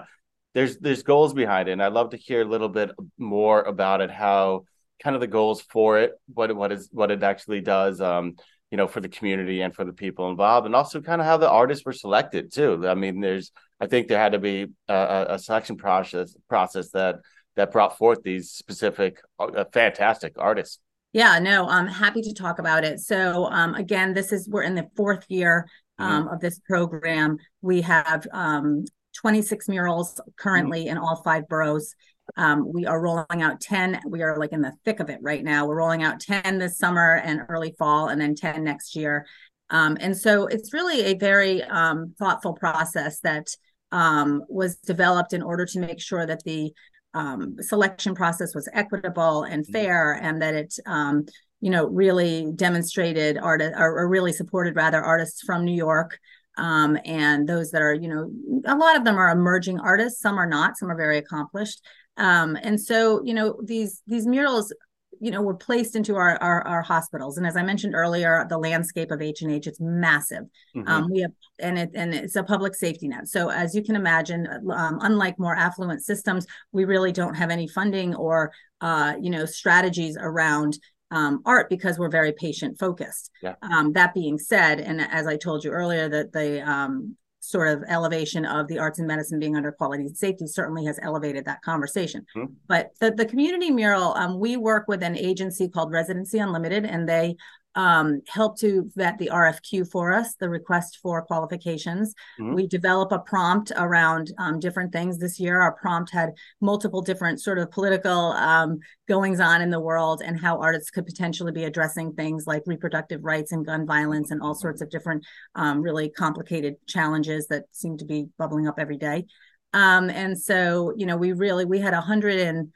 there's 0.57 0.77
there's 0.79 1.03
goals 1.03 1.35
behind 1.35 1.69
it 1.69 1.73
and 1.73 1.83
i'd 1.83 1.93
love 1.93 2.09
to 2.09 2.17
hear 2.17 2.41
a 2.41 2.45
little 2.45 2.67
bit 2.67 2.89
more 3.19 3.61
about 3.61 4.01
it 4.01 4.09
how 4.09 4.63
kind 5.03 5.15
of 5.15 5.19
the 5.19 5.27
goals 5.27 5.61
for 5.61 5.99
it 5.99 6.13
what 6.33 6.53
what 6.55 6.71
is 6.71 6.89
what 6.91 7.11
it 7.11 7.21
actually 7.21 7.61
does 7.61 8.01
um 8.01 8.33
you 8.71 8.77
know 8.77 8.87
for 8.87 8.99
the 8.99 9.07
community 9.07 9.61
and 9.61 9.75
for 9.75 9.85
the 9.85 9.93
people 9.93 10.31
involved 10.31 10.65
and 10.65 10.75
also 10.75 10.99
kind 10.99 11.21
of 11.21 11.27
how 11.27 11.37
the 11.37 11.47
artists 11.47 11.85
were 11.85 11.93
selected 11.93 12.51
too 12.51 12.83
i 12.87 12.95
mean 12.95 13.21
there's 13.21 13.51
i 13.79 13.85
think 13.85 14.07
there 14.07 14.17
had 14.17 14.31
to 14.31 14.39
be 14.39 14.65
a, 14.87 15.25
a 15.29 15.39
selection 15.39 15.77
process 15.77 16.35
process 16.49 16.89
that 16.89 17.17
that 17.55 17.71
brought 17.71 17.95
forth 17.95 18.23
these 18.23 18.49
specific 18.49 19.21
uh, 19.39 19.63
fantastic 19.71 20.33
artists 20.37 20.79
Yeah, 21.13 21.39
no, 21.39 21.67
I'm 21.67 21.87
happy 21.87 22.21
to 22.21 22.33
talk 22.33 22.59
about 22.59 22.83
it. 22.83 22.99
So 22.99 23.45
um, 23.45 23.73
again, 23.75 24.13
this 24.13 24.31
is 24.31 24.47
we're 24.47 24.67
in 24.69 24.75
the 24.75 24.87
fourth 24.95 25.25
year 25.29 25.65
um, 25.97 26.27
of 26.27 26.39
this 26.39 26.59
program. 26.59 27.37
We 27.61 27.81
have 27.81 28.27
um, 28.31 28.85
26 29.17 29.67
murals 29.67 30.21
currently 30.37 30.87
in 30.87 30.97
all 30.97 31.21
five 31.23 31.47
boroughs. 31.47 31.95
Um, 32.35 32.71
we 32.71 32.85
are 32.85 33.01
rolling 33.01 33.41
out 33.41 33.61
10. 33.61 34.01
We 34.07 34.21
are 34.21 34.37
like 34.37 34.51
in 34.51 34.61
the 34.61 34.73
thick 34.85 34.99
of 34.99 35.09
it 35.09 35.19
right 35.21 35.43
now. 35.43 35.65
We're 35.65 35.77
rolling 35.77 36.03
out 36.03 36.19
10 36.19 36.59
this 36.59 36.77
summer 36.77 37.15
and 37.23 37.41
early 37.49 37.73
fall, 37.79 38.09
and 38.09 38.19
then 38.19 38.35
10 38.35 38.63
next 38.63 38.95
year. 38.95 39.25
Um, 39.69 39.97
and 39.99 40.15
so 40.15 40.47
it's 40.47 40.73
really 40.73 41.01
a 41.05 41.17
very 41.17 41.63
um, 41.63 42.13
thoughtful 42.19 42.53
process 42.53 43.19
that 43.21 43.47
um, 43.91 44.43
was 44.49 44.75
developed 44.77 45.33
in 45.33 45.41
order 45.41 45.65
to 45.65 45.79
make 45.79 45.99
sure 45.99 46.25
that 46.25 46.43
the 46.43 46.71
um, 47.13 47.55
selection 47.59 48.13
process 48.13 48.53
was 48.53 48.69
equitable 48.73 49.43
and 49.43 49.65
fair, 49.65 50.13
and 50.13 50.41
that 50.41 50.53
it, 50.53 50.75
um, 50.85 51.25
you 51.61 51.71
know, 51.71 51.87
really 51.87 52.51
demonstrated 52.55 53.37
art 53.37 53.61
or, 53.61 53.99
or 53.99 54.07
really 54.07 54.33
supported 54.33 54.75
rather 54.75 55.01
artists 55.01 55.41
from 55.43 55.65
New 55.65 55.75
York 55.75 56.19
um, 56.57 56.97
and 57.05 57.47
those 57.47 57.71
that 57.71 57.81
are, 57.81 57.93
you 57.93 58.07
know, 58.07 58.31
a 58.65 58.75
lot 58.75 58.97
of 58.97 59.05
them 59.05 59.17
are 59.17 59.29
emerging 59.29 59.79
artists. 59.79 60.21
Some 60.21 60.37
are 60.37 60.47
not. 60.47 60.77
Some 60.77 60.89
are 60.89 60.97
very 60.97 61.17
accomplished. 61.17 61.81
Um, 62.17 62.57
and 62.61 62.81
so, 62.81 63.21
you 63.23 63.33
know, 63.33 63.59
these 63.63 64.01
these 64.07 64.25
murals, 64.25 64.73
you 65.19 65.29
know, 65.29 65.41
were 65.41 65.55
placed 65.55 65.95
into 65.95 66.15
our 66.15 66.37
our, 66.41 66.67
our 66.67 66.81
hospitals. 66.81 67.37
And 67.37 67.45
as 67.45 67.55
I 67.55 67.61
mentioned 67.61 67.93
earlier, 67.93 68.45
the 68.49 68.57
landscape 68.57 69.11
of 69.11 69.21
H 69.21 69.43
and 69.43 69.51
H 69.51 69.67
it's 69.67 69.79
massive. 69.79 70.45
Mhm. 70.75 70.87
Um, 70.87 71.11
we 71.11 71.21
have 71.21 71.31
and 71.59 71.77
it 71.77 71.91
and 71.93 72.13
it's 72.13 72.35
a 72.35 72.43
public 72.43 72.73
safety 72.75 73.07
net. 73.07 73.27
So 73.27 73.49
as 73.49 73.75
you 73.75 73.83
can 73.83 73.95
imagine, 73.95 74.47
um, 74.71 74.99
unlike 75.01 75.37
more 75.37 75.55
affluent 75.55 76.03
systems, 76.03 76.47
we 76.71 76.85
really 76.85 77.11
don't 77.11 77.35
have 77.35 77.51
any 77.51 77.67
funding 77.67 78.15
or 78.15 78.51
uh, 78.81 79.13
you 79.21 79.29
know 79.29 79.45
strategies 79.45 80.17
around 80.19 80.77
um, 81.11 81.41
art 81.45 81.69
because 81.69 81.97
we're 81.97 82.09
very 82.09 82.33
patient 82.33 82.77
focused. 82.79 83.31
Yeah. 83.41 83.55
Um, 83.61 83.93
that 83.93 84.13
being 84.13 84.37
said, 84.37 84.79
and 84.79 85.01
as 85.01 85.27
I 85.27 85.37
told 85.37 85.63
you 85.63 85.71
earlier, 85.71 86.09
that 86.09 86.33
the 86.33 86.67
um, 86.67 87.15
sort 87.39 87.69
of 87.69 87.83
elevation 87.87 88.45
of 88.45 88.67
the 88.67 88.77
arts 88.77 88.99
and 88.99 89.07
medicine 89.07 89.39
being 89.39 89.55
under 89.55 89.71
quality 89.71 90.03
and 90.03 90.17
safety 90.17 90.45
certainly 90.47 90.83
has 90.83 90.99
elevated 91.01 91.45
that 91.45 91.61
conversation. 91.61 92.25
Mhm. 92.35 92.51
But 92.67 92.91
the, 92.99 93.11
the 93.11 93.25
community 93.25 93.71
mural, 93.71 94.13
um, 94.15 94.37
we 94.37 94.57
work 94.57 94.87
with 94.87 95.01
an 95.01 95.15
agency 95.15 95.69
called 95.69 95.91
Residency 95.91 96.39
Unlimited, 96.39 96.85
and 96.85 97.07
they 97.07 97.37
um, 97.77 98.21
help 98.27 98.59
to 98.59 98.89
vet 98.95 99.19
the 99.19 99.29
RFQ 99.31 99.89
for 99.91 100.11
us, 100.11 100.33
the 100.39 100.49
request 100.49 100.97
for 101.01 101.21
qualifications. 101.21 102.15
Mhm. 102.39 102.55
We 102.55 102.67
develop 102.67 103.11
a 103.11 103.19
prompt 103.19 103.71
around 103.77 104.31
um, 104.39 104.59
different 104.59 104.91
things. 104.91 105.19
This 105.19 105.39
year, 105.39 105.61
our 105.61 105.73
prompt 105.73 106.11
had 106.11 106.33
multiple 106.59 107.03
different 107.03 107.39
sort 107.39 107.59
of 107.59 107.69
political 107.69 108.31
um, 108.33 108.79
goings 109.07 109.39
on 109.39 109.61
in 109.61 109.69
the 109.69 109.79
world 109.79 110.23
and 110.25 110.39
how 110.39 110.57
artists 110.59 110.89
could 110.89 111.05
potentially 111.05 111.51
be 111.51 111.65
addressing 111.65 112.13
things 112.13 112.47
like 112.47 112.63
reproductive 112.65 113.23
rights 113.23 113.51
and 113.51 113.63
gun 113.63 113.85
violence 113.85 114.31
and 114.31 114.41
all 114.41 114.55
sorts 114.55 114.81
of 114.81 114.89
different 114.89 115.23
um, 115.53 115.79
really 115.79 116.09
complicated 116.09 116.75
challenges 116.87 117.45
that 117.47 117.65
seem 117.71 117.95
to 117.97 118.05
be 118.05 118.25
bubbling 118.39 118.67
up 118.67 118.79
every 118.79 118.97
day. 118.97 119.27
Um, 119.73 120.09
and 120.09 120.35
so, 120.39 120.93
you 120.97 121.05
know, 121.05 121.15
we 121.15 121.33
really 121.33 121.65
we 121.65 121.79
had 121.79 121.93
a 121.93 122.01
hundred 122.01 122.39
and 122.39 122.73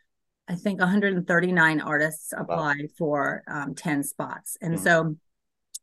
I 0.47 0.55
think 0.55 0.79
139 0.79 1.81
artists 1.81 2.33
apply 2.35 2.75
for 2.97 3.43
um, 3.47 3.75
10 3.75 4.03
spots. 4.03 4.57
And 4.61 4.75
Mhm. 4.75 4.79
so 4.79 5.15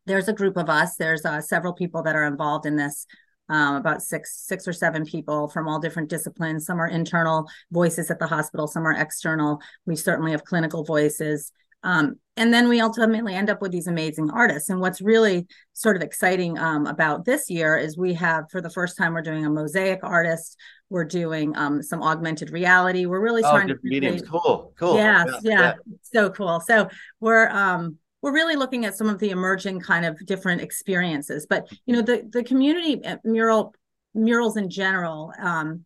there's 0.07 0.29
a 0.29 0.33
group 0.33 0.57
of 0.57 0.69
us. 0.69 0.97
There's 0.97 1.25
uh, 1.25 1.41
several 1.41 1.73
people 1.73 2.03
that 2.03 2.17
are 2.17 2.25
involved 2.25 2.67
in 2.67 2.77
this. 2.77 3.07
Um, 3.51 3.77
about 3.77 4.03
six, 4.03 4.41
six 4.47 4.69
or 4.69 4.75
seven 4.75 5.07
people 5.07 5.49
from 5.49 5.69
all 5.69 5.79
different 5.79 6.11
disciplines. 6.11 6.67
Some 6.67 6.79
are 6.83 6.87
internal 6.87 7.49
voices 7.71 8.11
at 8.11 8.19
the 8.19 8.27
hospital. 8.27 8.67
Some 8.67 8.87
are 8.87 8.93
external. 8.93 9.63
We 9.87 9.97
certainly 9.97 10.33
have 10.33 10.45
clinical 10.45 10.85
voices. 10.85 11.51
Um, 11.83 12.17
and 12.37 12.53
then 12.53 12.69
we 12.69 12.83
ultimately 12.83 13.35
end 13.35 13.49
up 13.49 13.63
with 13.63 13.73
these 13.73 13.87
amazing 13.87 14.29
artists. 14.31 14.69
And 14.69 14.81
what's 14.81 15.01
really 15.01 15.47
sort 15.73 15.97
of 15.97 16.03
exciting 16.03 16.59
um, 16.59 16.87
about 16.87 17.25
this 17.25 17.49
year 17.49 17.75
is 17.79 17.97
we 17.97 18.13
have, 18.15 18.51
for 18.51 18.61
the 18.61 18.69
first 18.69 18.99
time, 18.99 19.15
we're 19.15 19.23
doing 19.23 19.47
a 19.47 19.51
mosaic 19.51 20.01
artist. 20.03 20.59
We're 20.91 21.05
doing 21.05 21.57
um, 21.57 21.83
some 21.83 22.03
augmented 22.03 22.51
reality. 22.51 23.07
We're 23.07 23.21
really 23.21 23.43
oh 23.45 23.51
trying 23.51 23.69
to 23.69 23.79
mediums 23.83 24.23
cool 24.23 24.73
cool 24.79 24.97
Yes, 24.97 25.41
yeah, 25.43 25.75
so 26.03 26.31
cool. 26.31 26.61
So 26.61 26.89
we're 27.21 27.49
um 27.51 27.99
we're 28.23 28.33
really 28.33 28.57
looking 28.57 28.85
at 28.85 28.97
some 28.97 29.09
of 29.09 29.19
the 29.19 29.31
emerging 29.31 29.81
kind 29.81 30.05
of 30.05 30.19
different 30.27 30.61
experiences. 30.61 31.47
But 31.49 31.69
you 31.87 31.95
know, 31.95 32.03
the 32.03 32.29
the 32.31 32.43
community 32.43 33.05
uh, 33.05 33.19
mural 33.25 33.75
murals 34.15 34.57
in 34.57 34.71
general, 34.71 35.33
um, 35.39 35.85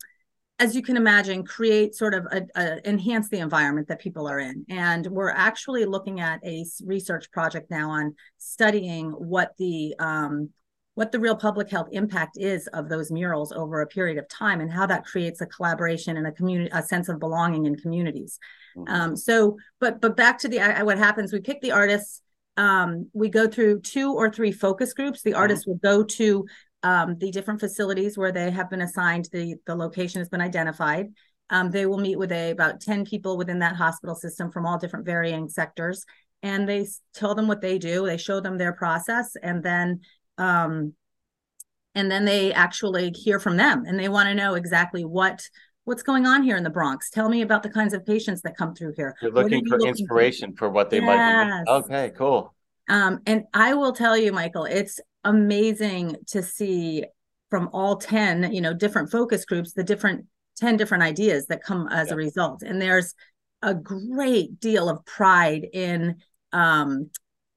as 0.59 0.75
you 0.77 0.83
can 0.83 0.97
imagine, 0.97 1.45
create 1.45 1.95
sort 1.95 2.15
of 2.15 2.27
a, 2.31 2.43
a 2.55 2.89
enhance 2.89 3.29
the 3.29 3.39
environment 3.39 3.89
that 3.89 4.01
people 4.01 4.29
are 4.29 4.39
in. 4.39 4.65
And 4.69 5.07
we're 5.09 5.31
actually 5.31 5.85
looking 5.85 6.21
at 6.21 6.41
a 6.45 6.65
research 6.85 7.31
project 7.33 7.71
now 7.71 7.91
on 7.91 8.15
studying 8.39 9.11
what 9.11 9.53
the 9.59 9.95
um 9.99 10.51
what 10.95 11.11
the 11.11 11.19
real 11.21 11.37
public 11.37 11.71
health 11.71 11.89
impact 11.93 12.37
is 12.37 12.67
of 12.69 12.89
those 12.89 13.11
murals 13.11 13.51
over 13.53 13.81
a 13.81 13.87
period 13.87 14.19
of 14.19 14.29
time 14.29 14.61
and 14.61 14.71
how 14.71 14.85
that 14.87 15.05
creates 15.07 15.41
a 15.41 15.47
collaboration 15.47 16.17
and 16.17 16.27
a 16.27 16.33
community 16.33 16.71
a 16.73 16.83
sense 16.83 17.09
of 17.09 17.19
belonging 17.19 17.67
in 17.67 17.77
communities 17.77 18.39
Mhm. 18.77 18.89
um, 18.89 19.17
so, 19.17 19.59
but 19.81 20.01
but 20.01 20.17
back 20.17 20.39
to 20.39 20.49
the 20.49 20.61
I, 20.61 20.83
what 20.83 20.97
happens? 20.99 21.33
We 21.33 21.41
pick 21.41 21.61
the 21.61 21.73
artists. 21.73 22.23
Um, 22.57 23.09
we 23.13 23.29
go 23.29 23.47
through 23.47 23.81
two 23.81 24.13
or 24.15 24.31
three 24.31 24.53
focus 24.53 24.93
groups. 24.95 25.23
The 25.23 25.35
artists 25.35 25.67
will 25.67 25.81
go 25.83 26.03
to 26.05 26.47
um, 26.83 27.17
the 27.19 27.31
different 27.31 27.61
facilities 27.61 28.17
where 28.19 28.33
they 28.33 28.51
have 28.51 28.71
been 28.71 28.81
assigned. 28.83 29.29
The 29.33 29.57
the 29.67 29.75
location 29.75 30.21
has 30.21 30.29
been 30.31 30.41
identified. 30.41 31.09
Um, 31.51 31.71
they 31.71 31.85
will 31.85 31.99
meet 31.99 32.19
with 32.19 32.33
a 32.33 32.51
about 32.51 32.81
ten 32.81 33.05
people 33.05 33.37
within 33.37 33.59
that 33.59 33.77
hospital 33.77 34.15
system 34.15 34.51
from 34.51 34.65
all 34.65 34.79
different 34.79 35.05
varying 35.05 35.49
sectors, 35.51 36.05
and 36.43 36.67
they 36.67 36.87
tell 37.13 37.35
them 37.35 37.49
what 37.49 37.61
they 37.61 37.77
do. 37.79 38.07
They 38.07 38.17
show 38.17 38.41
them 38.41 38.57
their 38.57 38.73
process, 38.73 39.37
and 39.43 39.63
then 39.63 40.01
um, 40.39 40.95
and 41.95 42.11
then 42.11 42.25
they 42.25 42.53
actually 42.53 43.11
hear 43.11 43.39
from 43.39 43.57
them, 43.57 43.85
and 43.87 43.99
they 43.99 44.09
want 44.09 44.29
to 44.29 44.35
know 44.35 44.55
exactly 44.55 45.05
what 45.05 45.43
what's 45.85 46.03
going 46.03 46.27
on 46.27 46.43
here 46.45 46.57
in 46.57 46.63
the 46.63 46.71
Bronx. 46.71 47.11
Tell 47.11 47.29
me 47.29 47.43
about 47.43 47.63
the 47.63 47.69
kinds 47.69 47.93
of 47.93 48.07
patients 48.07 48.43
that 48.43 48.57
come 48.57 48.75
through 48.75 48.95
here. 48.97 49.17
you're 49.21 49.33
looking 49.33 49.65
you 49.65 49.71
for 49.71 49.79
looking 49.79 49.89
inspiration 49.89 50.55
for 50.55 50.69
what 50.71 50.91
they 50.91 51.01
might 51.01 51.17
Yes. 51.19 51.65
be 51.67 51.71
okay 51.73 52.13
cool 52.17 52.55
Um, 52.89 53.21
and 53.27 53.45
I 53.53 53.75
will 53.75 53.93
tell 53.93 54.17
you, 54.17 54.33
Michael, 54.33 54.65
it's 54.65 55.01
amazing 55.25 56.17
to 56.29 56.43
see 56.43 57.05
from 57.51 57.69
all 57.73 57.97
10, 57.97 58.53
you 58.53 58.61
know, 58.61 58.73
different 58.73 59.11
focus 59.11 59.45
groups, 59.45 59.73
the 59.73 59.85
different 59.85 60.27
10 60.57 60.77
different 60.77 61.03
ideas 61.03 61.47
that 61.47 61.63
come 61.63 61.89
as 61.91 62.09
Yeah. 62.09 62.15
a 62.15 62.17
result. 62.17 62.63
And 62.63 62.81
there's 62.81 63.15
a 63.63 63.75
great 63.75 64.61
deal 64.61 64.89
of 64.89 65.05
pride 65.05 65.67
in 65.73 66.17
um 66.53 67.11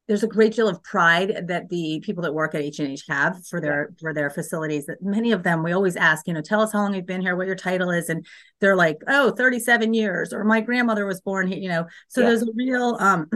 there's 0.08 0.24
a 0.24 0.28
great 0.28 0.54
deal 0.54 0.68
of 0.68 0.82
pride 0.84 1.46
that 1.48 1.68
the 1.70 2.00
people 2.06 2.22
that 2.24 2.34
work 2.34 2.54
at 2.54 2.62
H&H 2.62 3.04
have 3.10 3.44
for 3.48 3.60
their 3.60 3.90
for 4.00 4.14
their 4.14 4.30
facilities 4.30 4.86
that 4.86 5.02
many 5.02 5.32
of 5.32 5.44
them 5.44 5.64
we 5.64 5.72
always 5.72 5.96
ask 5.96 6.28
you 6.28 6.34
know 6.34 6.42
tell 6.42 6.62
us 6.62 6.72
how 6.72 6.80
long 6.80 6.94
you've 6.94 7.06
been 7.06 7.22
here 7.22 7.36
what 7.36 7.48
your 7.48 7.56
title 7.56 7.90
is 7.90 8.10
and 8.10 8.26
they're 8.62 8.76
like 8.76 8.98
oh 9.08 9.32
37 9.32 9.94
years 9.94 10.32
or 10.34 10.44
my 10.44 10.62
grandmother 10.62 11.06
was 11.06 11.22
born 11.22 11.48
here 11.48 11.58
you 11.60 11.70
know 11.70 11.86
so 12.08 12.22
Yeah. 12.22 12.28
there's 12.28 12.44
a 12.44 12.52
real 12.56 12.98
um 13.00 13.28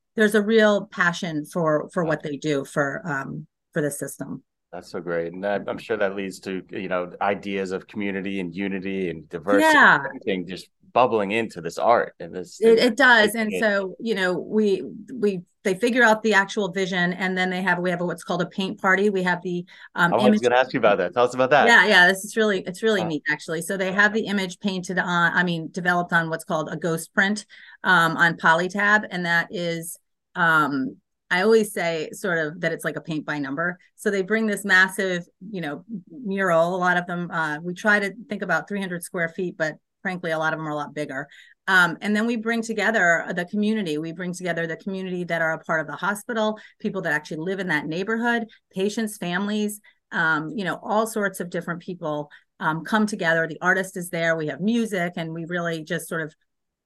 there's 0.16 0.34
a 0.34 0.42
real 0.42 0.86
passion 0.86 1.44
for 1.44 1.88
for 1.92 2.04
what 2.04 2.22
they 2.22 2.36
do 2.36 2.64
for 2.64 3.02
um 3.06 3.46
for 3.72 3.80
the 3.80 3.90
system 3.90 4.42
That's 4.72 4.90
so 4.90 5.00
great, 5.00 5.32
and 5.32 5.44
I'm 5.44 5.78
sure 5.78 5.96
that 5.96 6.14
leads 6.16 6.38
to 6.40 6.62
you 6.70 6.88
know 6.88 7.12
ideas 7.20 7.70
of 7.72 7.86
community 7.86 8.40
and 8.40 8.54
unity 8.54 9.10
and 9.10 9.28
diversity. 9.28 9.64
Yeah. 9.64 10.02
everything 10.06 10.46
just 10.46 10.68
bubbling 10.92 11.30
into 11.32 11.60
this 11.60 11.78
art 11.78 12.14
and 12.20 12.34
this. 12.34 12.60
it, 12.60 12.78
it 12.78 12.96
does 12.96 13.34
and 13.34 13.52
it- 13.52 13.60
so 13.60 13.94
you 14.00 14.14
know 14.14 14.34
we 14.34 14.82
we 15.14 15.40
they 15.62 15.74
figure 15.74 16.02
out 16.02 16.22
the 16.22 16.32
actual 16.32 16.70
vision 16.72 17.12
and 17.12 17.36
then 17.36 17.50
they 17.50 17.60
have 17.60 17.78
we 17.78 17.90
have 17.90 18.00
what's 18.00 18.24
called 18.24 18.40
a 18.40 18.46
paint 18.46 18.80
party 18.80 19.10
we 19.10 19.22
have 19.22 19.42
the 19.42 19.64
um 19.94 20.12
I 20.12 20.16
was 20.16 20.26
image 20.26 20.40
going 20.40 20.52
to 20.52 20.58
ask 20.58 20.72
you 20.72 20.78
about 20.78 20.98
that. 20.98 21.12
Tell 21.12 21.24
us 21.24 21.34
about 21.34 21.50
that. 21.50 21.66
yeah 21.68 21.86
yeah 21.86 22.06
this 22.06 22.24
is 22.24 22.36
really 22.36 22.60
it's 22.66 22.82
really 22.82 23.02
Wow. 23.02 23.08
neat 23.08 23.22
actually 23.30 23.60
so 23.62 23.76
they 23.76 23.92
have 23.92 24.12
the 24.14 24.26
image 24.26 24.58
painted 24.60 24.98
on 24.98 25.32
i 25.34 25.42
mean 25.42 25.68
developed 25.70 26.12
on 26.12 26.30
what's 26.30 26.44
called 26.44 26.68
a 26.72 26.76
ghost 26.76 27.12
print 27.12 27.44
um 27.84 28.16
on 28.16 28.36
polytab 28.36 29.04
and 29.10 29.26
that 29.26 29.48
is 29.50 29.98
um 30.34 30.96
i 31.30 31.42
always 31.42 31.72
say 31.72 32.08
sort 32.12 32.38
of 32.38 32.60
that 32.62 32.72
it's 32.72 32.84
like 32.84 32.96
a 32.96 33.00
paint 33.00 33.26
by 33.26 33.38
number 33.38 33.78
so 33.96 34.10
they 34.10 34.22
bring 34.22 34.46
this 34.46 34.64
massive 34.64 35.26
you 35.50 35.60
know 35.60 35.84
mural 36.24 36.74
a 36.74 36.78
lot 36.78 36.96
of 36.96 37.06
them 37.06 37.30
uh 37.30 37.58
we 37.60 37.74
try 37.74 38.00
to 38.00 38.12
think 38.30 38.40
about 38.42 38.66
300 38.68 39.02
square 39.02 39.28
feet 39.28 39.56
but 39.58 39.74
frankly 40.02 40.30
a 40.30 40.38
lot 40.38 40.52
of 40.52 40.58
them 40.58 40.66
are 40.66 40.72
a 40.72 40.76
lot 40.76 40.94
bigger 40.94 41.28
um, 41.70 41.98
and 42.00 42.16
then 42.16 42.26
we 42.26 42.34
bring 42.34 42.62
together 42.62 43.24
the 43.32 43.44
community. 43.44 43.96
We 43.96 44.10
bring 44.10 44.32
together 44.32 44.66
the 44.66 44.76
community 44.76 45.22
that 45.22 45.40
are 45.40 45.52
a 45.52 45.58
part 45.60 45.80
of 45.80 45.86
the 45.86 45.92
hospital, 45.92 46.58
people 46.80 47.00
that 47.02 47.12
actually 47.12 47.36
live 47.36 47.60
in 47.60 47.68
that 47.68 47.86
neighborhood, 47.86 48.48
patients, 48.72 49.18
families, 49.18 49.80
um, 50.10 50.50
you 50.56 50.64
know, 50.64 50.80
all 50.82 51.06
sorts 51.06 51.38
of 51.38 51.48
different 51.48 51.80
people 51.80 52.28
um, 52.58 52.84
come 52.84 53.06
together. 53.06 53.46
The 53.46 53.60
artist 53.60 53.96
is 53.96 54.10
there. 54.10 54.36
We 54.36 54.48
have 54.48 54.60
music, 54.60 55.12
and 55.16 55.32
we 55.32 55.44
really 55.44 55.84
just 55.84 56.08
sort 56.08 56.22
of, 56.22 56.34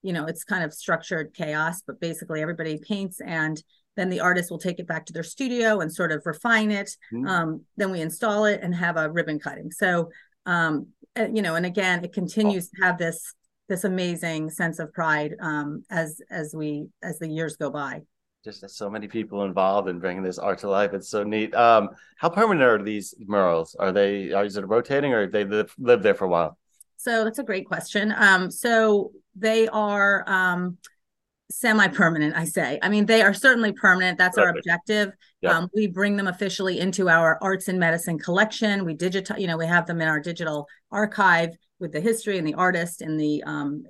you 0.03 0.13
know, 0.13 0.27
it's 0.27 0.45
kind 0.45 0.63
of 0.63 0.75
structured 0.75 1.33
chaos, 1.33 1.83
but 1.87 1.99
basically 1.99 2.43
everybody 2.43 2.79
paints 2.79 3.23
and 3.25 3.63
then 3.97 4.11
the 4.11 4.21
artist 4.21 4.51
will 4.51 4.59
take 4.59 4.81
it 4.81 4.89
back 4.89 5.07
to 5.07 5.13
their 5.13 5.23
studio 5.23 5.81
and 5.81 5.91
sort 5.91 6.11
of 6.11 6.21
refine 6.27 6.71
it. 6.71 6.91
Mhm. 7.13 7.29
Um, 7.29 7.61
then 7.77 7.91
we 7.91 8.01
install 8.01 8.45
it 8.45 8.61
and 8.61 8.75
have 8.75 8.97
a 8.97 9.11
ribbon 9.11 9.39
cutting. 9.39 9.71
So, 9.71 10.11
um, 10.47 10.89
you 11.17 11.43
know, 11.43 11.55
and 11.55 11.67
again, 11.67 12.05
it 12.05 12.13
continues 12.13 12.69
to 12.71 12.83
have 12.83 12.99
this 12.99 13.35
this 13.69 13.85
amazing 13.85 14.51
sense 14.51 14.79
of 14.79 14.93
pride 14.93 15.35
um, 15.41 15.85
as 15.91 16.21
as 16.31 16.55
we 16.55 16.87
as 17.03 17.19
the 17.19 17.29
years 17.29 17.57
go 17.57 17.71
by. 17.71 18.03
Just 18.45 18.69
so 18.71 18.91
many 18.91 19.09
people 19.09 19.45
involved 19.45 19.89
in 19.89 19.99
bringing 19.99 20.23
this 20.23 20.39
art 20.39 20.59
to 20.59 20.69
life. 20.69 20.93
It's 20.93 21.09
so 21.09 21.23
neat. 21.23 21.55
Um, 21.55 21.91
how 22.19 22.29
permanent 22.29 22.63
are 22.63 22.83
these 22.83 23.15
murals? 23.19 23.75
Are 23.79 23.91
they? 23.91 24.33
Are, 24.33 24.45
is 24.45 24.57
it 24.57 24.69
rotating, 24.69 25.15
or 25.15 25.27
they 25.27 25.45
live 25.45 25.75
live 25.79 26.03
there 26.03 26.15
for 26.15 26.27
a 26.27 26.29
while? 26.29 26.59
So 26.97 27.25
that's 27.25 27.39
a 27.39 27.45
great 27.45 27.67
question. 27.67 28.15
Um, 28.17 28.51
so 28.51 29.13
they 29.35 29.69
are 29.69 30.25
um, 30.27 30.79
semi-permanent, 31.51 32.35
I 32.37 32.45
say. 32.45 32.79
I 32.83 32.89
mean, 32.89 33.07
they 33.07 33.23
are 33.23 33.35
certainly 33.35 33.73
permanent. 33.73 34.19
That's 34.19 34.39
our 34.39 34.49
objective. 34.49 35.13
Yeah. 35.41 35.59
Um, 35.59 35.69
we 35.75 35.87
bring 35.87 36.17
them 36.17 36.27
officially 36.27 36.81
into 36.81 37.09
our 37.09 37.39
arts 37.43 37.69
and 37.69 37.79
medicine 37.79 38.19
collection. 38.19 38.85
We 38.85 38.97
digitize, 38.97 39.39
you 39.39 39.47
know, 39.47 39.57
we 39.57 39.67
have 39.67 39.87
them 39.87 40.01
in 40.01 40.09
our 40.09 40.21
digital 40.21 40.67
archive 40.91 41.51
with 41.79 41.93
the 41.93 42.01
history 42.01 42.39
and 42.39 42.47
the 42.47 42.55
artist 42.55 43.03
and 43.03 43.21
the 43.21 43.43
um, 43.45 43.85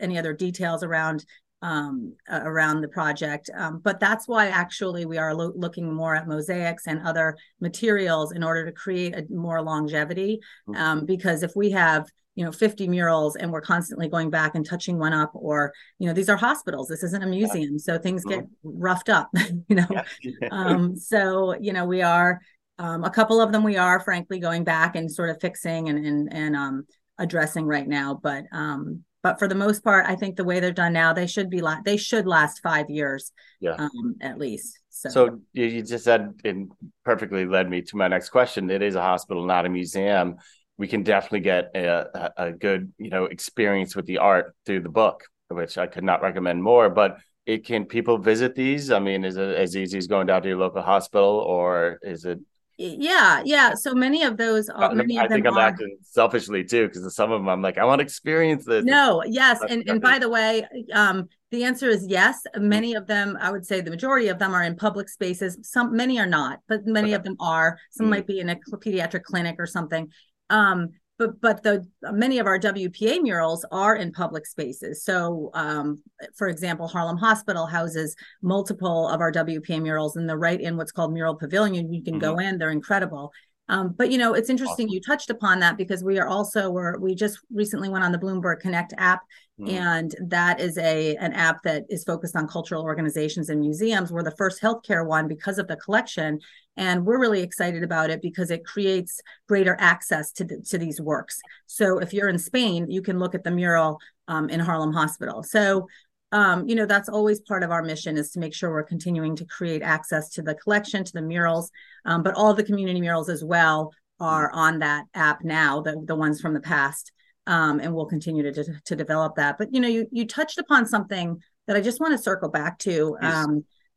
any 0.00 0.18
other 0.18 0.32
details 0.34 0.82
around 0.82 1.24
um, 1.62 2.14
uh, 2.30 2.40
around 2.44 2.82
the 2.82 2.88
project. 2.88 3.50
Um, 3.56 3.80
but 3.82 3.98
that's 3.98 4.28
why 4.28 4.48
actually 4.48 5.06
we 5.06 5.18
are 5.18 5.34
lo- 5.34 5.52
looking 5.56 5.92
more 5.92 6.14
at 6.14 6.28
mosaics 6.28 6.86
and 6.86 7.00
other 7.06 7.36
materials 7.60 8.32
in 8.32 8.44
order 8.44 8.64
to 8.64 8.72
create 8.72 9.14
a 9.14 9.26
more 9.30 9.62
longevity. 9.62 10.40
Um, 10.76 11.04
because 11.04 11.42
if 11.42 11.52
we 11.56 11.70
have 11.72 12.08
you 12.38 12.44
know 12.44 12.52
50 12.52 12.86
murals 12.86 13.34
and 13.34 13.50
we're 13.50 13.60
constantly 13.60 14.08
going 14.08 14.30
back 14.30 14.54
and 14.54 14.64
touching 14.64 14.96
one 14.96 15.12
up 15.12 15.32
or 15.34 15.72
you 15.98 16.06
know 16.06 16.12
these 16.14 16.28
are 16.28 16.36
hospitals 16.36 16.86
this 16.86 17.02
isn't 17.02 17.24
a 17.24 17.26
museum 17.26 17.80
so 17.80 17.98
things 17.98 18.24
get 18.24 18.44
roughed 18.62 19.08
up 19.08 19.28
you 19.68 19.74
know 19.74 19.88
um 20.52 20.96
so 20.96 21.56
you 21.60 21.72
know 21.72 21.84
we 21.84 22.00
are 22.00 22.40
um 22.78 23.02
a 23.02 23.10
couple 23.10 23.40
of 23.40 23.50
them 23.50 23.64
we 23.64 23.76
are 23.76 23.98
frankly 23.98 24.38
going 24.38 24.62
back 24.62 24.94
and 24.94 25.10
sort 25.10 25.30
of 25.30 25.40
fixing 25.40 25.88
and 25.88 26.06
and, 26.06 26.32
and 26.32 26.54
um 26.54 26.86
addressing 27.18 27.66
right 27.66 27.88
now 27.88 28.20
but 28.22 28.44
um 28.52 29.02
but 29.24 29.40
for 29.40 29.48
the 29.48 29.54
most 29.56 29.82
part 29.82 30.06
i 30.06 30.14
think 30.14 30.36
the 30.36 30.44
way 30.44 30.60
they're 30.60 30.70
done 30.70 30.92
now 30.92 31.12
they 31.12 31.26
should 31.26 31.50
be 31.50 31.60
la- 31.60 31.82
they 31.84 31.96
should 31.96 32.24
last 32.24 32.62
five 32.62 32.88
years 32.88 33.32
Yeah. 33.58 33.72
um 33.72 34.14
at 34.20 34.38
least 34.38 34.78
so, 34.90 35.08
So 35.10 35.40
you, 35.52 35.64
you 35.64 35.82
just 35.82 36.04
said 36.04 36.34
and 36.44 36.70
perfectly 37.04 37.46
led 37.46 37.70
me 37.70 37.82
to 37.82 37.96
my 37.96 38.08
next 38.08 38.30
question. 38.30 38.68
It 38.68 38.82
is 38.82 38.96
a 38.96 39.00
hospital, 39.00 39.46
not 39.46 39.64
a 39.64 39.68
museum. 39.68 40.38
We 40.78 40.88
can 40.88 41.02
definitely 41.02 41.40
get 41.40 41.70
a, 41.74 42.30
a, 42.36 42.52
good, 42.52 42.92
you 42.98 43.10
know, 43.10 43.24
experience 43.24 43.94
with 43.96 44.06
the 44.06 44.18
art 44.18 44.54
through 44.64 44.80
the 44.80 44.88
book, 44.88 45.24
which 45.48 45.76
I 45.76 45.86
could 45.86 46.04
not 46.04 46.22
recommend 46.22 46.62
more. 46.62 46.88
But 46.88 47.18
it 47.46 47.66
can 47.66 47.84
people 47.84 48.16
visit 48.18 48.54
these? 48.54 48.90
I 48.90 48.98
mean, 48.98 49.24
is 49.24 49.36
it 49.36 49.56
as 49.56 49.76
easy 49.76 49.98
as 49.98 50.06
going 50.06 50.28
down 50.28 50.42
to 50.42 50.48
your 50.48 50.58
local 50.58 50.82
hospital, 50.82 51.44
or 51.46 51.98
is 52.02 52.24
it? 52.24 52.38
yeah 52.80 53.42
yeah 53.44 53.74
so 53.74 53.92
many 53.92 54.22
of 54.22 54.36
those 54.36 54.68
are 54.68 54.94
many 54.94 55.18
I 55.18 55.24
of 55.24 55.30
them 55.30 55.38
think 55.38 55.46
I'm 55.48 55.58
are 55.58 55.66
acting 55.66 55.96
selfishly 56.02 56.62
too, 56.62 56.86
because 56.86 57.12
some 57.12 57.32
of 57.32 57.40
them 57.40 57.48
I'm 57.48 57.60
like, 57.60 57.76
I 57.76 57.84
want 57.84 57.98
to 57.98 58.04
experience 58.04 58.64
this. 58.64 58.84
No, 58.84 59.24
yes. 59.26 59.58
And, 59.68 59.82
and 59.88 60.00
by 60.00 60.20
the 60.20 60.28
way, 60.28 60.64
um, 60.92 61.28
the 61.50 61.64
answer 61.64 61.88
is 61.88 62.06
yes. 62.06 62.40
Many 62.56 62.94
of 62.94 63.08
them, 63.08 63.36
I 63.40 63.50
would 63.50 63.66
say 63.66 63.80
the 63.80 63.90
majority 63.90 64.28
of 64.28 64.38
them 64.38 64.54
are 64.54 64.62
in 64.62 64.76
public 64.76 65.08
spaces. 65.08 65.58
Some, 65.62 65.96
many 65.96 66.20
are 66.20 66.26
not, 66.26 66.60
but 66.68 66.86
many 66.86 67.14
of 67.14 67.24
them 67.24 67.36
are. 67.40 67.78
Some 67.90 68.06
Mm. 68.06 68.10
might 68.10 68.26
be 68.28 68.38
in 68.38 68.48
a 68.50 68.56
pediatric 68.56 69.24
clinic 69.24 69.56
or 69.58 69.66
something. 69.66 70.12
Um, 70.50 70.90
but 71.18 71.40
but 71.40 71.62
the 71.64 71.84
many 72.12 72.38
of 72.38 72.46
our 72.46 72.58
WPA 72.60 73.20
murals 73.22 73.64
are 73.72 73.96
in 73.96 74.12
public 74.12 74.46
spaces. 74.46 75.02
So, 75.02 75.50
um, 75.52 76.00
for 76.36 76.48
example, 76.48 76.86
Harlem 76.86 77.16
Hospital 77.16 77.66
houses 77.66 78.14
multiple 78.40 79.08
of 79.08 79.20
our 79.20 79.32
WPA 79.32 79.82
murals, 79.82 80.14
and 80.16 80.28
they're 80.28 80.38
right 80.38 80.60
in 80.60 80.76
what's 80.76 80.92
called 80.92 81.12
Mural 81.12 81.34
Pavilion. 81.34 81.92
You 81.92 82.02
can 82.04 82.18
go 82.20 82.38
in; 82.38 82.58
they're 82.58 82.70
incredible. 82.70 83.32
Um, 83.70 83.94
but 83.98 84.10
you 84.10 84.16
know, 84.16 84.32
it's 84.32 84.48
interesting 84.48 84.86
Awesome. 84.86 84.94
you 84.94 85.00
touched 85.00 85.28
upon 85.28 85.60
that 85.60 85.76
because 85.76 86.02
we 86.02 86.18
are 86.18 86.28
also 86.28 86.70
we're 86.70 86.98
we 86.98 87.14
just 87.14 87.40
recently 87.52 87.88
went 87.88 88.04
on 88.04 88.12
the 88.12 88.18
Bloomberg 88.18 88.60
Connect 88.60 88.94
app, 88.96 89.22
Mm. 89.60 89.72
and 89.72 90.14
that 90.30 90.60
is 90.60 90.78
a 90.78 91.16
an 91.16 91.32
app 91.32 91.64
that 91.64 91.82
is 91.88 92.04
focused 92.04 92.36
on 92.36 92.46
cultural 92.46 92.84
organizations 92.84 93.48
and 93.48 93.60
museums. 93.60 94.12
We're 94.12 94.22
the 94.22 94.36
first 94.36 94.62
healthcare 94.62 95.04
one 95.04 95.26
because 95.26 95.58
of 95.58 95.66
the 95.66 95.74
collection, 95.76 96.38
and 96.78 97.04
we're 97.04 97.20
really 97.20 97.42
excited 97.42 97.82
about 97.82 98.08
it 98.08 98.22
because 98.22 98.50
it 98.50 98.64
creates 98.64 99.20
greater 99.46 99.76
access 99.78 100.32
to 100.32 100.44
the, 100.44 100.60
to 100.68 100.78
these 100.78 101.00
works. 101.00 101.38
So 101.66 101.98
if 101.98 102.14
you're 102.14 102.30
in 102.30 102.38
Spain, 102.38 102.90
you 102.90 103.02
can 103.02 103.18
look 103.18 103.34
at 103.34 103.44
the 103.44 103.50
mural 103.50 103.98
um, 104.28 104.48
in 104.48 104.60
Harlem 104.60 104.94
Hospital. 104.94 105.42
So 105.42 105.88
um, 106.32 106.68
you 106.68 106.74
know 106.74 106.86
that's 106.86 107.08
always 107.08 107.40
part 107.40 107.62
of 107.62 107.70
our 107.70 107.82
mission 107.82 108.16
is 108.16 108.30
to 108.32 108.38
make 108.38 108.54
sure 108.54 108.70
we're 108.70 108.82
continuing 108.82 109.36
to 109.36 109.44
create 109.44 109.82
access 109.82 110.30
to 110.30 110.42
the 110.42 110.54
collection, 110.54 111.04
to 111.04 111.12
the 111.12 111.22
murals, 111.22 111.70
um, 112.06 112.22
but 112.22 112.34
all 112.34 112.54
the 112.54 112.64
community 112.64 113.00
murals 113.00 113.28
as 113.28 113.44
well 113.44 113.92
are 114.20 114.50
on 114.52 114.78
that 114.80 115.04
app 115.14 115.42
now. 115.42 115.80
The 115.80 116.02
the 116.06 116.16
ones 116.16 116.40
from 116.40 116.54
the 116.54 116.60
past 116.60 117.12
um, 117.48 117.80
and 117.80 117.94
we'll 117.94 118.06
continue 118.06 118.42
to, 118.42 118.52
to 118.52 118.80
to 118.84 118.94
develop 118.94 119.34
that. 119.36 119.56
But 119.58 119.74
you 119.74 119.80
know, 119.80 119.88
you 119.88 120.06
you 120.12 120.26
touched 120.26 120.58
upon 120.58 120.86
something 120.86 121.42
that 121.66 121.76
I 121.76 121.80
just 121.80 121.98
want 121.98 122.12
to 122.12 122.22
circle 122.22 122.50
back 122.50 122.78
to 122.80 123.16
Yes. 123.20 123.32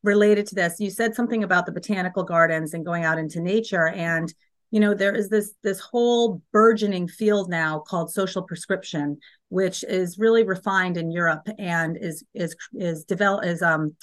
Related 0.03 0.47
to 0.47 0.55
this. 0.55 0.79
You 0.79 0.89
said 0.89 1.15
something 1.15 1.43
about 1.43 1.65
the 1.65 1.71
botanical 1.71 2.23
gardens 2.23 2.73
and 2.73 2.85
going 2.85 3.03
out 3.03 3.17
into 3.17 3.41
nature, 3.41 3.87
and 3.89 4.33
you 4.71 4.79
know, 4.79 4.93
there 4.93 5.13
is 5.13 5.29
this 5.29 5.53
this 5.63 5.79
whole 5.79 6.41
burgeoning 6.53 7.07
field 7.07 7.49
now 7.49 7.79
called 7.79 8.11
social 8.11 8.41
prescription, 8.41 9.17
which 9.49 9.83
is 9.83 10.17
really 10.17 10.43
refined 10.43 10.97
in 10.97 11.11
Europe 11.11 11.47
and 11.59 11.97
is 11.97 12.23
is 12.33 12.55
is 12.73 13.03
develop 13.03 13.45
is 13.45 13.61
um 13.61 13.95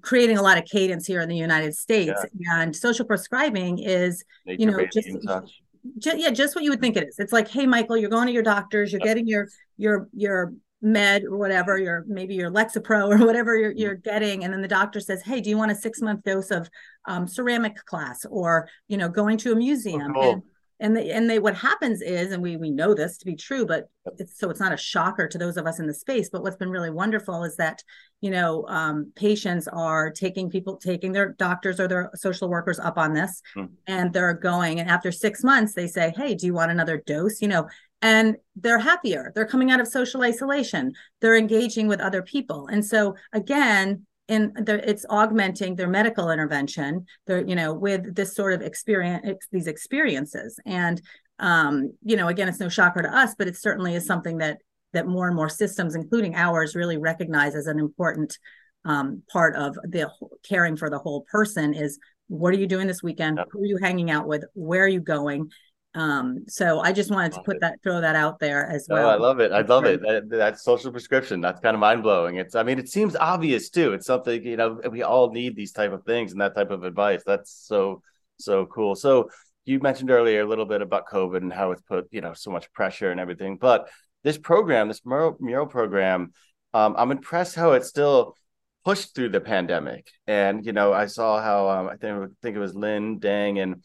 creating 0.00 0.38
a 0.38 0.42
lot 0.42 0.58
of 0.58 0.64
cadence 0.64 1.06
here 1.06 1.20
in 1.20 1.28
the 1.28 1.36
United 1.36 1.74
States. 1.74 2.24
And 2.50 2.74
social 2.74 3.04
prescribing 3.04 3.78
is 3.78 4.24
Nature 4.46 4.70
know, 4.70 4.76
based 4.78 4.92
just- 4.92 5.08
in 5.08 5.20
touch. 5.22 5.62
ju- 5.98 6.16
yeah, 6.18 6.30
just 6.30 6.54
what 6.54 6.64
you 6.64 6.70
would 6.70 6.80
think 6.80 6.96
it 6.96 7.06
is. 7.08 7.18
It's 7.18 7.32
like, 7.32 7.48
hey, 7.48 7.66
Michael, 7.66 7.96
you're 7.96 8.10
going 8.10 8.26
to 8.26 8.32
your 8.32 8.42
doctors, 8.42 8.92
you're 8.92 9.00
getting 9.00 9.26
your 9.26 9.48
your 9.76 10.08
your 10.12 10.52
med 10.82 11.24
or 11.24 11.36
whatever, 11.36 11.78
your 11.78 12.04
maybe 12.06 12.34
your 12.34 12.50
Lexapro 12.50 13.08
or 13.20 13.24
whatever 13.26 13.56
you're, 13.56 13.72
you're 13.72 13.94
getting, 13.94 14.44
and 14.44 14.52
then 14.52 14.62
the 14.62 14.68
doctor 14.68 15.00
says, 15.00 15.22
hey, 15.22 15.40
do 15.40 15.50
you 15.50 15.56
want 15.56 15.72
a 15.72 15.74
six 15.74 16.00
month 16.00 16.22
dose 16.24 16.50
of 16.50 16.68
um, 17.06 17.26
ceramic 17.26 17.76
class 17.84 18.24
or 18.30 18.68
you 18.88 18.96
know 18.96 19.08
going 19.08 19.38
to 19.38 19.52
a 19.52 19.56
museum? 19.56 20.12
cool. 20.14 20.32
And 20.32 20.42
and 20.78 20.94
they, 20.94 21.10
and 21.10 21.30
they 21.30 21.38
what 21.38 21.56
happens 21.56 22.02
is, 22.02 22.32
and 22.32 22.42
we 22.42 22.58
we 22.58 22.70
know 22.70 22.92
this 22.92 23.16
to 23.18 23.24
be 23.24 23.34
true, 23.34 23.64
but 23.64 23.88
it's 24.18 24.38
so 24.38 24.50
it's 24.50 24.60
not 24.60 24.74
a 24.74 24.76
shocker 24.76 25.26
to 25.26 25.38
those 25.38 25.56
of 25.56 25.66
us 25.66 25.78
in 25.78 25.86
the 25.86 25.94
space. 25.94 26.28
But 26.28 26.42
what's 26.42 26.56
been 26.56 26.68
really 26.68 26.90
wonderful 26.90 27.44
is 27.44 27.56
that 27.56 27.82
you 28.20 28.30
know 28.30 28.66
um, 28.68 29.10
patients 29.16 29.68
are 29.68 30.10
taking 30.10 30.50
people 30.50 30.76
taking 30.76 31.12
their 31.12 31.32
doctors 31.32 31.80
or 31.80 31.88
their 31.88 32.10
social 32.14 32.50
workers 32.50 32.78
up 32.78 32.98
on 32.98 33.14
this 33.14 33.40
Hmm. 33.54 33.64
and 33.86 34.12
they're 34.12 34.34
going 34.34 34.80
and 34.80 34.88
after 34.88 35.12
six 35.12 35.44
months 35.44 35.74
they 35.74 35.86
say 35.86 36.12
hey 36.16 36.34
do 36.34 36.46
you 36.46 36.54
want 36.54 36.70
another 36.70 37.02
dose 37.06 37.42
you 37.42 37.48
know 37.48 37.68
and 38.02 38.36
they're 38.54 38.78
happier. 38.78 39.32
They're 39.34 39.46
coming 39.46 39.70
out 39.70 39.80
of 39.80 39.88
social 39.88 40.22
isolation. 40.22 40.92
They're 41.20 41.36
engaging 41.36 41.88
with 41.88 42.00
other 42.00 42.22
people. 42.22 42.68
And 42.70 42.84
so 42.84 43.14
again 43.32 44.06
and 44.28 44.52
the, 44.66 44.88
it's 44.88 45.06
augmenting 45.08 45.76
their 45.76 45.86
medical 45.86 46.32
intervention 46.32 47.06
they're 47.28 47.46
you 47.46 47.54
know 47.54 47.72
with 47.72 48.16
this 48.16 48.34
sort 48.34 48.52
of 48.52 48.60
experience 48.60 49.46
these 49.52 49.66
experiences. 49.66 50.58
And 50.66 51.00
um 51.38 51.92
you 52.02 52.16
know 52.16 52.28
again 52.28 52.48
it's 52.48 52.60
no 52.60 52.68
shocker 52.68 53.02
to 53.02 53.14
us 53.14 53.34
but 53.36 53.46
it 53.46 53.56
certainly 53.56 53.94
is 53.94 54.06
something 54.06 54.38
that 54.38 54.58
that 54.92 55.06
more 55.06 55.26
and 55.26 55.36
more 55.36 55.50
systems 55.50 55.94
including 55.94 56.34
ours 56.34 56.74
really 56.74 56.96
recognize 56.96 57.54
as 57.54 57.66
an 57.66 57.78
important 57.78 58.38
um, 58.86 59.22
part 59.30 59.56
of 59.56 59.74
the 59.82 60.08
caring 60.48 60.76
for 60.76 60.88
the 60.88 60.98
whole 60.98 61.26
person 61.30 61.74
is 61.74 61.98
what 62.28 62.54
are 62.54 62.58
you 62.58 62.66
doing 62.66 62.86
this 62.86 63.02
weekend? 63.02 63.38
Who 63.50 63.62
are 63.62 63.66
you 63.66 63.78
hanging 63.80 64.10
out 64.10 64.26
with? 64.26 64.44
Where 64.54 64.84
are 64.84 64.88
you 64.88 65.00
going 65.00 65.50
um 65.96 66.44
so 66.46 66.80
i 66.80 66.92
just 66.92 67.10
wanted 67.10 67.32
to 67.32 67.42
put 67.42 67.60
that 67.60 67.74
throw 67.82 68.00
that 68.00 68.16
out 68.16 68.38
there 68.38 68.68
as 68.68 68.86
well. 68.88 69.06
Oh, 69.06 69.10
I 69.10 69.16
love 69.16 69.40
it. 69.40 69.52
I 69.52 69.62
love 69.62 69.84
it. 69.84 70.00
That, 70.02 70.28
that's 70.28 70.62
social 70.62 70.90
prescription. 70.90 71.40
That's 71.40 71.60
kind 71.60 71.74
of 71.74 71.80
mind 71.80 72.02
blowing. 72.02 72.36
It's, 72.36 72.54
I 72.54 72.62
mean, 72.62 72.78
it 72.78 72.88
seems 72.88 73.16
obvious 73.16 73.70
too. 73.70 73.92
It's 73.92 74.06
something, 74.06 74.42
you 74.44 74.56
know, 74.56 74.80
we 74.90 75.02
all 75.02 75.30
need 75.30 75.56
these 75.56 75.72
type 75.72 75.92
of 75.92 76.04
things 76.04 76.32
and 76.32 76.40
that 76.40 76.54
type 76.54 76.70
of 76.70 76.84
advice. 76.84 77.22
That's 77.26 77.50
so, 77.52 78.02
so 78.38 78.66
cool. 78.66 78.94
So 78.94 79.30
you 79.64 79.80
mentioned 79.80 80.10
earlier 80.10 80.40
a 80.40 80.48
little 80.48 80.66
bit 80.66 80.82
about 80.82 81.06
COVID 81.06 81.38
and 81.38 81.52
how 81.52 81.72
it's 81.72 81.82
put, 81.82 82.08
you 82.10 82.20
know, 82.20 82.32
so 82.34 82.50
much 82.50 82.72
pressure 82.72 83.10
and 83.10 83.20
everything. 83.20 83.56
But 83.56 83.88
this 84.24 84.38
program, 84.38 84.88
this 84.88 85.04
mural, 85.04 85.36
mural 85.40 85.66
program, 85.66 86.32
um, 86.74 86.94
I'm 86.98 87.10
impressed 87.10 87.54
how 87.54 87.72
it 87.72 87.84
still 87.84 88.36
pushed 88.84 89.14
through 89.14 89.30
the 89.30 89.40
pandemic. 89.40 90.10
And, 90.26 90.64
you 90.64 90.72
know, 90.72 90.92
I 90.92 91.06
saw 91.06 91.40
how 91.40 91.68
um, 91.68 91.88
I 91.88 91.96
think, 91.96 92.24
I 92.24 92.26
think 92.42 92.56
it 92.56 92.60
was 92.60 92.74
Lynn 92.74 93.18
Dang 93.18 93.58
and 93.58 93.82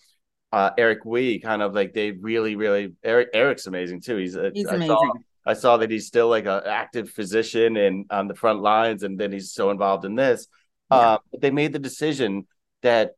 uh, 0.52 0.72
Eric 0.78 1.06
Wei 1.06 1.40
kind 1.40 1.62
of 1.62 1.74
like 1.74 1.94
they 1.94 2.12
really, 2.12 2.56
really 2.56 2.94
Eric 3.04 3.30
Eric's 3.34 3.68
amazing 3.68 4.02
too. 4.02 4.18
He's, 4.18 4.36
a, 4.36 4.52
he's 4.54 4.68
I 4.68 4.76
amazing 4.76 4.96
saw 4.96 5.14
I 5.46 5.54
saw 5.54 5.78
that 5.78 5.90
he's 5.90 6.06
still 6.08 6.28
like 6.30 6.46
an 6.46 6.62
active 6.66 7.10
physician 7.10 7.76
and 7.78 8.06
on 8.12 8.28
the 8.28 8.36
front 8.36 8.62
lines, 8.62 9.04
and 9.04 9.20
then 9.20 9.32
he's 9.32 9.52
so 9.54 9.72
involved 9.72 10.06
in 10.06 10.16
this. 10.16 10.48
Yeah. 10.92 10.98
Uh, 10.98 11.18
but 11.32 11.42
they 11.42 11.52
made 11.52 11.74
the 11.74 11.80
decision 11.80 12.48
that 12.82 13.12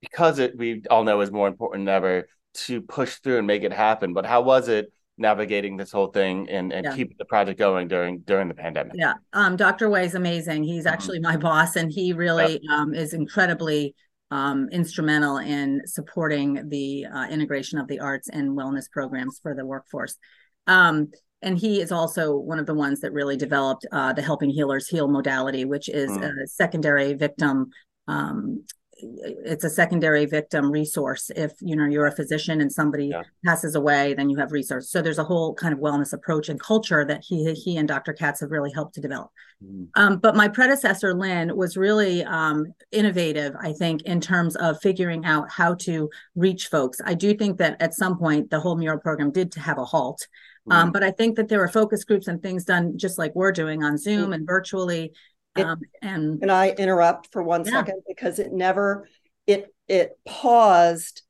because 0.00 0.38
it 0.38 0.56
we 0.58 0.82
all 0.90 1.04
know 1.04 1.20
is 1.20 1.30
more 1.30 1.48
important 1.48 1.86
than 1.86 1.94
ever 1.94 2.28
to 2.54 2.82
push 2.82 3.14
through 3.16 3.38
and 3.38 3.46
make 3.46 3.62
it 3.62 3.72
happen. 3.72 4.12
But 4.12 4.26
how 4.26 4.42
was 4.42 4.68
it 4.68 4.92
navigating 5.18 5.76
this 5.76 5.92
whole 5.92 6.08
thing 6.08 6.48
and, 6.50 6.72
and 6.72 6.84
Yeah. 6.84 6.96
keeping 6.96 7.16
the 7.18 7.24
project 7.24 7.58
going 7.58 7.86
during 7.86 8.18
during 8.20 8.48
the 8.48 8.54
pandemic? 8.54 8.92
Yeah, 8.96 9.14
um, 9.32 9.56
Dr. 9.56 9.88
Wei 9.88 10.04
is 10.04 10.14
amazing. 10.14 10.64
He's 10.64 10.84
Mhm. 10.84 10.90
actually 10.90 11.20
my 11.20 11.36
boss, 11.36 11.76
and 11.76 11.92
he 11.92 12.12
really 12.12 12.60
um, 12.70 12.92
is 12.92 13.14
incredibly 13.14 13.94
um, 14.32 14.68
instrumental 14.72 15.36
in 15.36 15.82
supporting 15.84 16.66
the 16.70 17.04
uh, 17.04 17.26
integration 17.28 17.78
of 17.78 17.86
the 17.86 18.00
arts 18.00 18.30
and 18.30 18.56
wellness 18.56 18.90
programs 18.90 19.38
for 19.42 19.54
the 19.54 19.66
workforce. 19.66 20.16
Um, 20.66 21.10
and 21.42 21.58
he 21.58 21.82
is 21.82 21.92
also 21.92 22.36
one 22.36 22.58
of 22.58 22.64
the 22.64 22.72
ones 22.74 23.00
that 23.00 23.12
really 23.12 23.36
developed 23.36 23.84
uh, 23.92 24.14
the 24.14 24.22
Helping 24.22 24.48
Healers 24.48 24.88
Heal 24.88 25.06
modality, 25.06 25.66
which 25.66 25.90
is 25.90 26.10
Mm. 26.10 26.24
a 26.24 26.46
secondary 26.46 27.12
victim. 27.12 27.70
Um, 28.08 28.64
it's 29.02 29.64
a 29.64 29.70
secondary 29.70 30.26
victim 30.26 30.70
resource. 30.70 31.30
If 31.34 31.52
you 31.60 31.76
know 31.76 31.84
you're 31.86 32.06
a 32.06 32.14
physician 32.14 32.60
and 32.60 32.72
somebody 32.72 33.06
Yeah. 33.06 33.22
passes 33.44 33.74
away, 33.74 34.14
then 34.14 34.30
you 34.30 34.36
have 34.38 34.52
resources. 34.52 34.90
So 34.90 35.02
there's 35.02 35.18
a 35.18 35.24
whole 35.24 35.54
kind 35.54 35.74
of 35.74 35.80
wellness 35.80 36.12
approach 36.12 36.48
and 36.48 36.60
culture 36.60 37.04
that 37.04 37.22
he 37.24 37.52
he 37.54 37.76
and 37.76 37.88
Dr. 37.88 38.12
Katz 38.12 38.40
have 38.40 38.50
really 38.50 38.70
helped 38.72 38.94
to 38.94 39.00
develop. 39.00 39.30
Mhm. 39.64 39.88
Um, 39.96 40.18
but 40.18 40.36
my 40.36 40.48
predecessor, 40.48 41.14
Lynn, 41.14 41.56
was 41.56 41.76
really 41.76 42.24
um, 42.24 42.72
innovative, 42.90 43.54
I 43.60 43.72
think, 43.72 44.02
in 44.02 44.20
terms 44.20 44.56
of 44.56 44.80
figuring 44.80 45.24
out 45.24 45.50
how 45.50 45.74
to 45.74 46.08
reach 46.36 46.68
folks. 46.68 47.00
I 47.04 47.14
do 47.14 47.34
think 47.34 47.58
that 47.58 47.80
at 47.80 47.94
some 47.94 48.18
point 48.18 48.50
the 48.50 48.60
whole 48.60 48.76
mural 48.76 48.98
program 49.00 49.30
did 49.30 49.52
to 49.52 49.60
have 49.60 49.78
a 49.78 49.84
halt. 49.84 50.26
Um, 50.70 50.90
Mhm. 50.90 50.92
but 50.92 51.02
I 51.02 51.10
think 51.10 51.36
that 51.36 51.48
there 51.48 51.58
were 51.58 51.66
focus 51.66 52.04
groups 52.04 52.28
and 52.28 52.40
things 52.40 52.64
done 52.64 52.96
just 52.96 53.18
like 53.18 53.34
we're 53.34 53.50
doing 53.50 53.82
on 53.82 53.98
Zoom 53.98 54.32
and 54.32 54.46
virtually. 54.46 55.12
It- 55.56 55.66
Um, 55.66 55.80
and 56.00 56.40
Can 56.40 56.50
I 56.50 56.70
interrupt 56.70 57.28
for 57.32 57.42
one 57.42 57.64
Yeah. 57.64 57.72
second 57.72 58.02
because 58.08 58.38
it 58.38 58.52
never 58.52 59.08
it 59.46 59.74
it 59.88 60.18
paused 60.24 61.22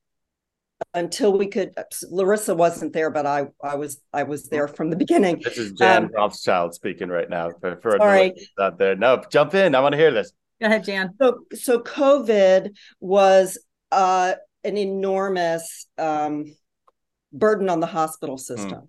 until 0.94 1.36
we 1.36 1.46
could 1.46 1.72
Larissa 2.10 2.54
wasn't 2.54 2.92
there 2.92 3.10
but 3.10 3.24
I 3.26 3.46
I 3.62 3.76
was 3.76 4.00
I 4.12 4.24
was 4.24 4.48
there 4.48 4.68
from 4.68 4.90
the 4.90 4.96
beginning. 4.96 5.40
This 5.42 5.58
is 5.58 5.72
Jan 5.72 6.04
Um, 6.04 6.10
Rothschild 6.12 6.74
speaking 6.74 7.08
right 7.08 7.28
now 7.30 7.50
for, 7.60 7.76
for 7.80 7.92
the 7.92 7.98
Sorry. 7.98 8.28
listeners 8.30 8.48
out 8.60 8.78
there. 8.78 8.94
No, 8.96 9.22
jump 9.30 9.54
in. 9.54 9.74
I 9.74 9.80
want 9.80 9.92
to 9.94 9.98
hear 9.98 10.10
this. 10.12 10.32
go 10.60 10.66
ahead, 10.66 10.84
Jan. 10.84 11.14
So 11.20 11.40
so 11.54 11.80
COVID 11.80 12.76
was 13.00 13.58
uh 13.90 14.34
an 14.64 14.76
enormous 14.76 15.86
um 15.98 16.54
burden 17.32 17.68
on 17.70 17.80
the 17.80 17.86
hospital 17.86 18.36
system. 18.38 18.88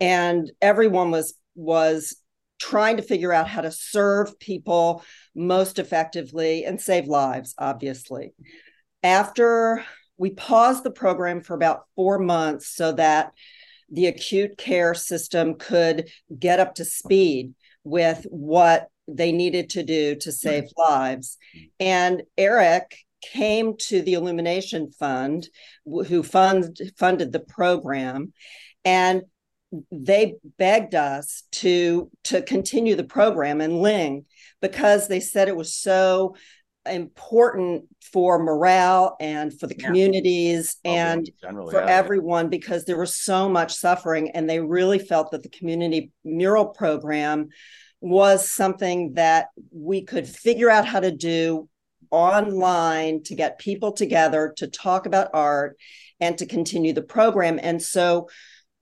And 0.00 0.50
everyone 0.60 1.10
was 1.10 1.34
was 1.54 2.16
trying 2.62 2.96
to 2.96 3.02
figure 3.02 3.32
out 3.32 3.48
how 3.48 3.60
to 3.60 3.72
serve 3.72 4.38
people 4.38 5.02
most 5.34 5.80
effectively 5.80 6.64
and 6.64 6.80
save 6.80 7.08
lives, 7.08 7.54
obviously. 7.58 8.32
After 9.02 9.84
we 10.16 10.30
paused 10.30 10.84
the 10.84 10.92
program 10.92 11.40
for 11.40 11.54
about 11.54 11.86
four 11.96 12.20
months 12.20 12.68
so 12.68 12.92
that 12.92 13.32
the 13.90 14.06
acute 14.06 14.56
care 14.56 14.94
system 14.94 15.56
could 15.56 16.08
get 16.38 16.60
up 16.60 16.76
to 16.76 16.84
speed 16.84 17.52
with 17.82 18.24
what 18.30 18.86
they 19.08 19.32
needed 19.32 19.70
to 19.70 19.82
do 19.82 20.14
to 20.14 20.30
save 20.30 20.64
lives. 20.76 21.38
And 21.80 22.22
Eric 22.38 22.96
came 23.22 23.76
to 23.88 24.02
the 24.02 24.14
Illumination 24.14 24.92
Fund, 24.92 25.48
who 25.84 26.22
fund, 26.22 26.78
funded 26.96 27.32
the 27.32 27.40
program, 27.40 28.32
and 28.84 29.22
they 29.90 30.34
begged 30.58 30.94
us 30.94 31.44
to 31.52 32.10
to 32.24 32.42
continue 32.42 32.94
the 32.94 33.04
program 33.04 33.60
in 33.60 33.80
Ling 33.80 34.26
because 34.60 35.08
they 35.08 35.20
said 35.20 35.48
it 35.48 35.56
was 35.56 35.74
so 35.74 36.36
important 36.84 37.84
for 38.12 38.42
morale 38.42 39.16
and 39.20 39.58
for 39.58 39.66
the 39.66 39.76
Yeah. 39.78 39.86
communities 39.86 40.76
oh, 40.84 40.90
and 40.90 41.30
generally, 41.40 41.72
for 41.72 41.80
yeah. 41.80 41.86
everyone 41.86 42.48
because 42.48 42.84
there 42.84 42.98
was 42.98 43.14
so 43.14 43.48
much 43.48 43.72
suffering 43.74 44.30
and 44.30 44.50
they 44.50 44.60
really 44.60 44.98
felt 44.98 45.30
that 45.30 45.42
the 45.42 45.48
community 45.48 46.10
mural 46.24 46.66
program 46.66 47.48
was 48.00 48.48
something 48.48 49.14
that 49.14 49.48
we 49.70 50.02
could 50.02 50.26
figure 50.26 50.68
out 50.70 50.84
how 50.86 50.98
to 50.98 51.12
do 51.12 51.68
online 52.10 53.22
to 53.22 53.34
get 53.36 53.58
people 53.58 53.92
together 53.92 54.52
to 54.56 54.66
talk 54.66 55.06
about 55.06 55.30
art 55.32 55.76
and 56.20 56.36
to 56.38 56.46
continue 56.46 56.92
the 56.92 57.00
program 57.02 57.60
and 57.62 57.80
so 57.80 58.28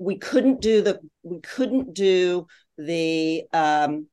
we 0.01 0.17
couldn't 0.17 0.61
do 0.61 0.81
the 0.81 0.99
we 1.23 1.41
couldn't 1.41 1.95
do 1.95 2.47
the 2.79 3.45
um 3.53 4.07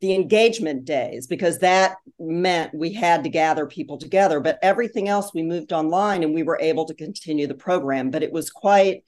the 0.00 0.14
engagement 0.14 0.84
days 0.84 1.26
because 1.26 1.58
that 1.58 1.96
meant 2.18 2.74
we 2.74 2.92
had 2.92 3.24
to 3.24 3.30
gather 3.30 3.64
people 3.64 3.98
together 3.98 4.40
but 4.40 4.58
everything 4.62 5.08
else 5.08 5.32
we 5.32 5.42
moved 5.42 5.72
online 5.72 6.22
and 6.22 6.34
we 6.34 6.42
were 6.42 6.58
able 6.60 6.84
to 6.84 6.94
continue 6.94 7.46
the 7.46 7.54
program 7.54 8.10
but 8.10 8.22
it 8.22 8.32
was 8.32 8.50
quite 8.50 9.04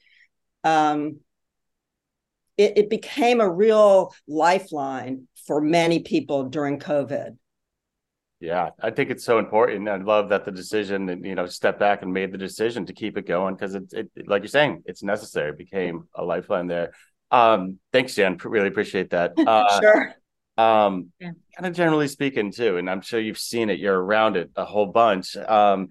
um 0.63 1.19
it, 2.57 2.77
it 2.77 2.89
became 2.89 3.41
a 3.41 3.49
real 3.49 4.13
lifeline 4.27 5.27
for 5.45 5.59
many 5.59 5.99
people 5.99 6.49
during 6.49 6.79
covid 6.79 7.37
Yeah, 8.41 8.71
I 8.81 8.89
think 8.89 9.11
it's 9.11 9.23
so 9.23 9.37
important. 9.37 9.87
I 9.87 9.97
love 9.97 10.29
that 10.29 10.45
the 10.45 10.51
decision, 10.51 11.07
and 11.09 11.23
you 11.23 11.35
know, 11.35 11.45
stepped 11.45 11.79
back 11.79 12.01
and 12.01 12.11
made 12.11 12.31
the 12.31 12.39
decision 12.39 12.87
to 12.87 12.93
keep 12.93 13.15
it 13.15 13.27
going 13.27 13.53
because 13.53 13.75
it's, 13.75 13.93
it, 13.93 14.09
like 14.25 14.41
you're 14.41 14.47
saying, 14.47 14.81
it's 14.87 15.03
necessary. 15.03 15.51
It 15.51 15.59
became 15.59 16.07
a 16.15 16.25
lifeline 16.25 16.65
there. 16.65 16.91
Um, 17.29 17.77
thanks, 17.93 18.15
Jan. 18.15 18.37
Really 18.43 18.67
appreciate 18.67 19.11
that. 19.11 19.33
Uh, 19.47 19.79
sure 19.79 20.15
um, 20.57 21.11
Yeah. 21.19 21.31
kind 21.55 21.67
of 21.67 21.73
generally 21.73 22.07
speaking 22.07 22.51
too, 22.51 22.77
and 22.77 22.89
I'm 22.89 23.01
sure 23.01 23.19
you've 23.19 23.37
seen 23.37 23.69
it. 23.69 23.79
You're 23.79 24.01
around 24.01 24.37
it 24.37 24.49
a 24.55 24.65
whole 24.65 24.87
bunch. 24.87 25.37
Um, 25.37 25.89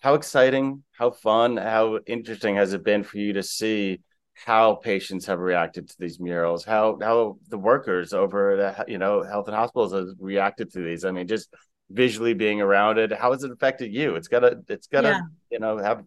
how 0.00 0.14
exciting, 0.14 0.84
how 0.92 1.10
fun, 1.10 1.56
how 1.56 1.98
interesting 2.06 2.56
has 2.56 2.72
it 2.72 2.84
been 2.84 3.02
for 3.02 3.18
you 3.18 3.34
to 3.34 3.42
see 3.42 4.00
how 4.34 4.76
patients 4.76 5.26
have 5.26 5.40
reacted 5.40 5.88
to 5.88 5.96
these 5.98 6.20
murals? 6.20 6.64
How 6.64 6.98
how 7.02 7.38
the 7.48 7.58
workers 7.58 8.12
over 8.12 8.56
the 8.56 8.84
you 8.88 8.98
know 8.98 9.22
health 9.22 9.48
and 9.48 9.56
hospitals 9.56 9.92
have 9.92 10.06
reacted 10.20 10.72
to 10.72 10.82
these? 10.82 11.04
I 11.04 11.10
mean, 11.10 11.26
just 11.26 11.52
visually 11.90 12.34
being 12.34 12.60
around 12.60 12.98
it, 12.98 13.12
how 13.12 13.32
has 13.32 13.42
it 13.44 13.50
affected 13.50 13.92
you? 13.92 14.14
It's 14.16 14.28
gotta 14.28 14.60
it's 14.68 14.86
gotta 14.86 15.08
Yeah. 15.08 15.20
you 15.50 15.58
know 15.58 15.78
have 15.78 16.04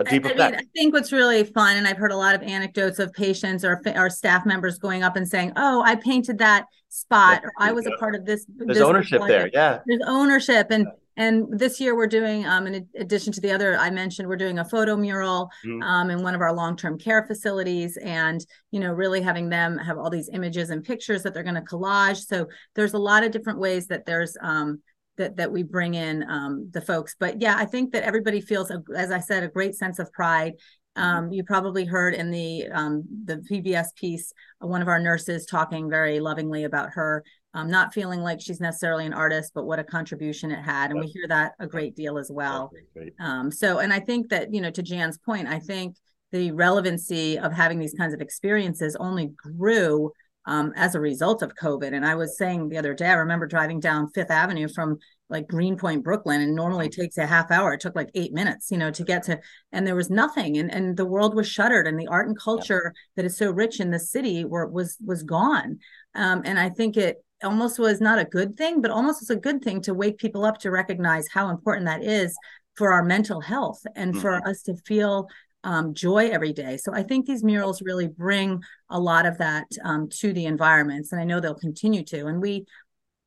a 0.00 0.04
deep 0.04 0.24
I 0.26 0.30
effect. 0.30 0.56
mean, 0.56 0.60
I 0.60 0.78
think 0.78 0.94
what's 0.94 1.12
really 1.12 1.42
fun, 1.44 1.76
and 1.76 1.86
I've 1.86 1.96
heard 1.96 2.12
a 2.12 2.16
lot 2.16 2.34
of 2.34 2.42
anecdotes 2.42 2.98
of 2.98 3.12
patients 3.12 3.64
or 3.64 3.80
or 3.96 4.08
staff 4.10 4.46
members 4.46 4.78
going 4.78 5.02
up 5.02 5.16
and 5.16 5.26
saying, 5.28 5.52
"Oh, 5.56 5.82
I 5.84 5.96
painted 5.96 6.38
that 6.38 6.66
spot, 6.88 7.42
or 7.44 7.52
I 7.58 7.72
was 7.72 7.86
a 7.86 7.90
part 7.98 8.14
of 8.14 8.24
this." 8.24 8.46
There's 8.48 8.78
this 8.78 8.84
ownership 8.86 9.22
there. 9.26 9.50
Yeah. 9.52 9.80
There's 9.86 10.00
ownership, 10.06 10.68
and 10.70 10.86
and 11.16 11.46
this 11.50 11.80
year 11.80 11.96
we're 11.96 12.06
doing, 12.06 12.46
um, 12.46 12.68
in 12.68 12.86
addition 12.96 13.32
to 13.32 13.40
the 13.40 13.50
other 13.50 13.76
I 13.76 13.90
mentioned, 13.90 14.28
we're 14.28 14.36
doing 14.36 14.60
a 14.60 14.64
photo 14.64 14.96
mural, 14.96 15.50
Mhm. 15.66 15.82
um, 15.82 16.10
in 16.10 16.22
one 16.22 16.36
of 16.36 16.40
our 16.40 16.52
long-term 16.52 16.96
care 16.96 17.26
facilities, 17.26 17.96
and 17.96 18.40
you 18.70 18.78
know, 18.78 18.92
really 18.92 19.20
having 19.20 19.48
them 19.48 19.76
have 19.78 19.98
all 19.98 20.10
these 20.10 20.30
images 20.32 20.70
and 20.70 20.84
pictures 20.84 21.24
that 21.24 21.34
they're 21.34 21.42
going 21.42 21.56
to 21.56 21.60
collage. 21.62 22.24
So 22.24 22.46
there's 22.76 22.92
a 22.94 22.98
lot 22.98 23.24
of 23.24 23.32
different 23.32 23.58
ways 23.58 23.88
that 23.88 24.06
there's 24.06 24.36
um 24.40 24.80
that 25.18 25.36
that 25.36 25.52
we 25.52 25.62
bring 25.62 25.94
in 25.94 26.28
um, 26.28 26.70
the 26.72 26.80
folks. 26.80 27.14
But 27.18 27.40
yeah, 27.40 27.56
I 27.58 27.66
think 27.66 27.92
that 27.92 28.04
everybody 28.04 28.40
feels, 28.40 28.72
as 28.96 29.10
I 29.10 29.20
said, 29.20 29.42
a 29.42 29.48
great 29.48 29.74
sense 29.74 29.98
of 29.98 30.10
pride. 30.12 30.54
Um, 30.96 31.30
you 31.30 31.44
probably 31.44 31.84
heard 31.84 32.14
in 32.14 32.30
the 32.30 32.66
um, 32.72 33.04
the 33.24 33.36
PBS 33.36 33.94
piece 33.94 34.32
one 34.58 34.82
of 34.82 34.88
our 34.88 34.98
nurses 34.98 35.46
talking 35.46 35.88
very 35.88 36.18
lovingly 36.18 36.64
about 36.64 36.90
her 36.94 37.22
um, 37.54 37.70
not 37.70 37.94
feeling 37.94 38.20
like 38.20 38.40
she's 38.40 38.60
necessarily 38.60 39.06
an 39.06 39.14
artist, 39.14 39.52
but 39.54 39.64
what 39.64 39.78
a 39.78 39.84
contribution 39.84 40.52
it 40.52 40.62
had. 40.62 40.90
And 40.90 41.00
we 41.00 41.06
hear 41.06 41.26
that 41.28 41.52
a 41.58 41.66
great 41.66 41.96
deal 41.96 42.18
as 42.18 42.30
well. 42.30 42.70
Um, 43.18 43.50
so, 43.50 43.78
and 43.78 43.92
I 43.92 44.00
think 44.00 44.28
that, 44.28 44.52
you 44.52 44.60
know, 44.60 44.70
to 44.70 44.82
Jan's 44.82 45.18
point, 45.18 45.48
I 45.48 45.58
think 45.58 45.96
the 46.30 46.52
relevancy 46.52 47.38
of 47.38 47.52
having 47.52 47.78
these 47.78 47.94
kinds 47.94 48.12
of 48.12 48.20
experiences 48.20 48.96
only 49.00 49.32
grew 49.56 50.12
um, 50.48 50.72
as 50.76 50.94
a 50.94 51.00
result 51.00 51.42
of 51.42 51.54
COVID. 51.54 51.92
And 51.92 52.06
I 52.06 52.14
was 52.14 52.38
saying 52.38 52.68
the 52.68 52.78
other 52.78 52.94
day, 52.94 53.08
I 53.08 53.14
remember 53.14 53.46
driving 53.46 53.80
down 53.80 54.08
Fifth 54.08 54.30
Avenue 54.30 54.66
from 54.66 54.96
like 55.28 55.46
Greenpoint, 55.46 56.02
Brooklyn, 56.02 56.40
and 56.40 56.54
normally 56.54 56.88
takes 56.88 57.18
a 57.18 57.26
half 57.26 57.50
hour. 57.50 57.74
It 57.74 57.80
took 57.80 57.94
like 57.94 58.10
eight 58.14 58.32
minutes, 58.32 58.70
you 58.70 58.78
know, 58.78 58.90
to 58.90 59.04
get 59.04 59.24
to, 59.24 59.38
and 59.72 59.86
there 59.86 59.94
was 59.94 60.08
nothing, 60.08 60.56
and 60.56 60.72
and 60.72 60.96
the 60.96 61.04
world 61.04 61.34
was 61.34 61.46
shuttered, 61.46 61.86
and 61.86 62.00
the 62.00 62.06
art 62.06 62.28
and 62.28 62.38
culture 62.38 62.94
that 63.14 63.26
is 63.26 63.36
so 63.36 63.50
rich 63.50 63.78
in 63.78 63.90
the 63.90 63.98
city 63.98 64.46
were 64.46 64.66
was 64.66 64.96
was 65.04 65.22
gone. 65.22 65.80
Um, 66.14 66.40
and 66.46 66.58
I 66.58 66.70
think 66.70 66.96
it 66.96 67.22
almost 67.44 67.78
was 67.78 68.00
not 68.00 68.18
a 68.18 68.24
good 68.24 68.56
thing, 68.56 68.80
but 68.80 68.90
almost 68.90 69.20
was 69.20 69.30
a 69.30 69.36
good 69.36 69.62
thing 69.62 69.82
to 69.82 69.92
wake 69.92 70.16
people 70.16 70.46
up 70.46 70.58
to 70.60 70.70
recognize 70.70 71.28
how 71.28 71.50
important 71.50 71.86
that 71.86 72.02
is 72.02 72.34
for 72.74 72.92
our 72.92 73.04
mental 73.04 73.42
health 73.42 73.82
and 73.96 74.18
for 74.18 74.36
us 74.48 74.62
to 74.62 74.76
feel 74.86 75.28
um, 75.64 75.94
joy 75.94 76.28
every 76.28 76.52
day. 76.52 76.76
So 76.76 76.92
I 76.92 77.02
think 77.02 77.26
these 77.26 77.44
murals 77.44 77.82
really 77.82 78.08
bring 78.08 78.62
a 78.90 79.00
lot 79.00 79.26
of 79.26 79.38
that 79.38 79.66
um, 79.84 80.08
to 80.20 80.32
the 80.32 80.46
environments, 80.46 81.12
and 81.12 81.20
I 81.20 81.24
know 81.24 81.40
they'll 81.40 81.54
continue 81.54 82.04
to. 82.04 82.26
And 82.26 82.40
we 82.40 82.66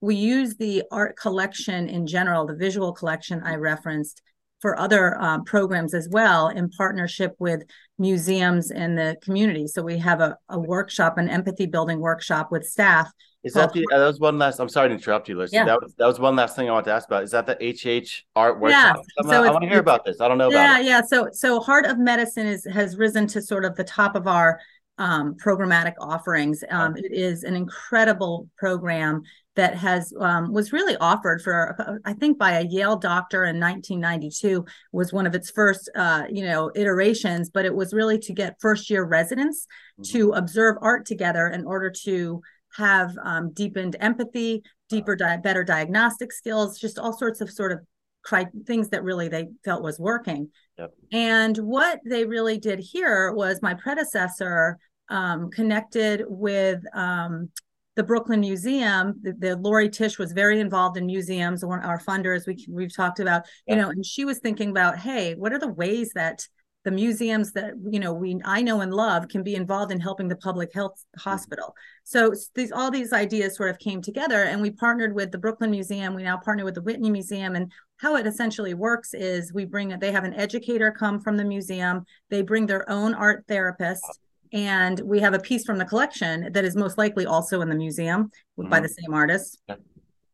we 0.01 0.15
use 0.15 0.55
the 0.55 0.83
art 0.91 1.15
collection 1.15 1.87
in 1.87 2.07
general, 2.07 2.47
the 2.47 2.55
visual 2.55 2.91
collection 2.91 3.41
I 3.43 3.55
referenced 3.55 4.23
for 4.59 4.79
other 4.79 5.19
um, 5.19 5.43
programs 5.43 5.93
as 5.93 6.07
well 6.09 6.47
in 6.47 6.69
partnership 6.69 7.35
with 7.39 7.63
museums 7.97 8.71
in 8.71 8.95
the 8.95 9.17
community. 9.21 9.67
So 9.67 9.81
we 9.83 9.97
have 9.97 10.21
a, 10.21 10.37
a 10.49 10.59
workshop, 10.59 11.17
an 11.17 11.29
empathy 11.29 11.65
building 11.65 11.99
workshop 11.99 12.51
with 12.51 12.65
staff. 12.65 13.11
Is 13.43 13.53
that 13.53 13.73
the 13.73 13.85
uh, 13.91 13.97
that 13.99 14.05
was 14.07 14.19
one 14.19 14.37
last? 14.37 14.59
I'm 14.59 14.69
sorry 14.69 14.89
to 14.89 14.95
interrupt 14.95 15.27
you, 15.27 15.35
Lucy. 15.37 15.55
Yeah. 15.55 15.65
That 15.65 15.81
was 15.81 15.93
that 15.97 16.05
was 16.05 16.19
one 16.19 16.35
last 16.35 16.55
thing 16.55 16.69
I 16.69 16.73
want 16.73 16.85
to 16.85 16.91
ask 16.93 17.07
about. 17.07 17.23
Is 17.23 17.31
that 17.31 17.45
the 17.47 17.55
HH 17.55 18.23
art 18.35 18.55
Yeah, 18.57 18.61
workshop? 18.61 18.95
I'm- 19.19 19.27
so 19.29 19.43
I 19.43 19.49
want 19.49 19.63
to 19.63 19.69
hear 19.69 19.79
about 19.79 20.05
this. 20.05 20.21
I 20.21 20.27
don't 20.27 20.37
know 20.37 20.51
yeah 20.51 20.79
yeah 20.79 21.01
so 21.01 21.27
so 21.31 21.59
heart 21.59 21.85
of 21.85 21.97
medicine 21.97 22.45
is 22.45 22.65
has 22.71 22.97
risen 22.97 23.25
to 23.27 23.41
sort 23.41 23.65
of 23.65 23.75
the 23.75 23.83
top 23.83 24.15
of 24.15 24.27
our 24.27 24.59
um, 24.97 25.35
programmatic 25.43 25.93
offerings 25.99 26.63
um, 26.69 26.95
it 26.95 27.11
is 27.11 27.43
an 27.43 27.55
incredible 27.55 28.47
program 28.57 29.23
that 29.55 29.75
has 29.75 30.13
um, 30.19 30.53
was 30.53 30.71
really 30.71 30.95
offered 30.97 31.41
for 31.41 31.75
uh, 31.79 31.93
i 32.05 32.13
think 32.13 32.37
by 32.37 32.51
a 32.59 32.65
yale 32.65 32.97
doctor 32.97 33.45
in 33.45 33.59
1992 33.59 34.63
was 34.91 35.11
one 35.11 35.25
of 35.25 35.33
its 35.33 35.49
first 35.49 35.89
uh, 35.95 36.25
you 36.29 36.45
know 36.45 36.71
iterations 36.75 37.49
but 37.49 37.65
it 37.65 37.73
was 37.73 37.93
really 37.93 38.19
to 38.19 38.33
get 38.33 38.57
first 38.59 38.89
year 38.89 39.03
residents 39.03 39.65
Mm-hmm. 39.99 40.17
to 40.17 40.31
observe 40.33 40.77
art 40.81 41.05
together 41.05 41.47
in 41.47 41.65
order 41.65 41.91
to 42.05 42.41
have 42.77 43.15
um, 43.23 43.51
deepened 43.53 43.95
empathy 43.99 44.63
deeper 44.89 45.15
di- 45.15 45.37
better 45.37 45.63
diagnostic 45.63 46.31
skills 46.31 46.79
just 46.79 46.99
all 46.99 47.13
sorts 47.13 47.41
of 47.41 47.49
sort 47.49 47.71
of 47.71 47.79
cri- 48.23 48.45
things 48.65 48.89
that 48.89 49.03
really 49.03 49.27
they 49.27 49.47
felt 49.63 49.83
was 49.83 49.99
working 49.99 50.49
Yep. 50.77 50.91
and 51.11 51.57
what 51.57 51.99
they 52.05 52.25
really 52.25 52.57
did 52.57 52.79
here 52.79 53.31
was 53.33 53.61
my 53.61 53.73
predecessor 53.73 54.77
um, 55.09 55.49
connected 55.51 56.23
with 56.27 56.81
um, 56.95 57.49
the 57.97 58.03
Brooklyn 58.03 58.39
Museum. 58.39 59.19
The, 59.21 59.33
the 59.33 59.55
Laurie 59.57 59.89
Tisch 59.89 60.17
was 60.17 60.31
very 60.31 60.61
involved 60.61 60.95
in 60.95 61.05
museums, 61.05 61.65
one 61.65 61.81
our 61.81 61.99
funders 61.99 62.47
we 62.47 62.65
we've 62.69 62.95
talked 62.95 63.19
about, 63.19 63.43
you 63.67 63.75
know, 63.75 63.89
and 63.89 64.05
she 64.05 64.23
was 64.23 64.39
thinking 64.39 64.69
about, 64.69 64.97
hey, 64.97 65.35
what 65.35 65.51
are 65.51 65.59
the 65.59 65.67
ways 65.67 66.13
that 66.15 66.47
the 66.83 66.91
museums 66.91 67.51
that 67.53 67.73
you 67.89 67.99
know 67.99 68.13
we 68.13 68.39
I 68.43 68.61
know 68.61 68.81
and 68.81 68.93
love 68.93 69.27
can 69.27 69.43
be 69.43 69.55
involved 69.55 69.91
in 69.91 69.99
helping 69.99 70.27
the 70.27 70.35
public 70.35 70.73
health 70.73 71.03
hospital. 71.17 71.75
So 72.03 72.33
these 72.55 72.71
all 72.71 72.89
these 72.89 73.13
ideas 73.13 73.55
sort 73.55 73.69
of 73.69 73.79
came 73.79 74.01
together, 74.01 74.43
and 74.43 74.61
we 74.61 74.71
partnered 74.71 75.13
with 75.13 75.31
the 75.31 75.37
Brooklyn 75.37 75.71
Museum. 75.71 76.15
We 76.15 76.23
now 76.23 76.37
partner 76.37 76.65
with 76.65 76.75
the 76.75 76.81
Whitney 76.81 77.11
Museum, 77.11 77.55
and 77.55 77.71
how 77.97 78.15
it 78.15 78.25
essentially 78.25 78.73
works 78.73 79.13
is 79.13 79.53
we 79.53 79.65
bring 79.65 79.89
they 79.99 80.11
have 80.11 80.23
an 80.23 80.33
educator 80.33 80.91
come 80.91 81.19
from 81.19 81.37
the 81.37 81.45
museum. 81.45 82.05
They 82.29 82.41
bring 82.41 82.65
their 82.65 82.89
own 82.89 83.13
art 83.13 83.45
therapist. 83.47 84.19
And 84.53 84.99
we 84.99 85.21
have 85.21 85.33
a 85.33 85.39
piece 85.39 85.63
from 85.63 85.77
the 85.77 85.85
collection 85.85 86.51
that 86.51 86.65
is 86.65 86.75
most 86.75 86.97
likely 86.97 87.25
also 87.25 87.61
in 87.61 87.69
the 87.69 87.75
museum 87.75 88.31
by 88.57 88.81
the 88.81 88.89
same 88.89 89.13
artist. 89.13 89.61
Yeah. 89.69 89.75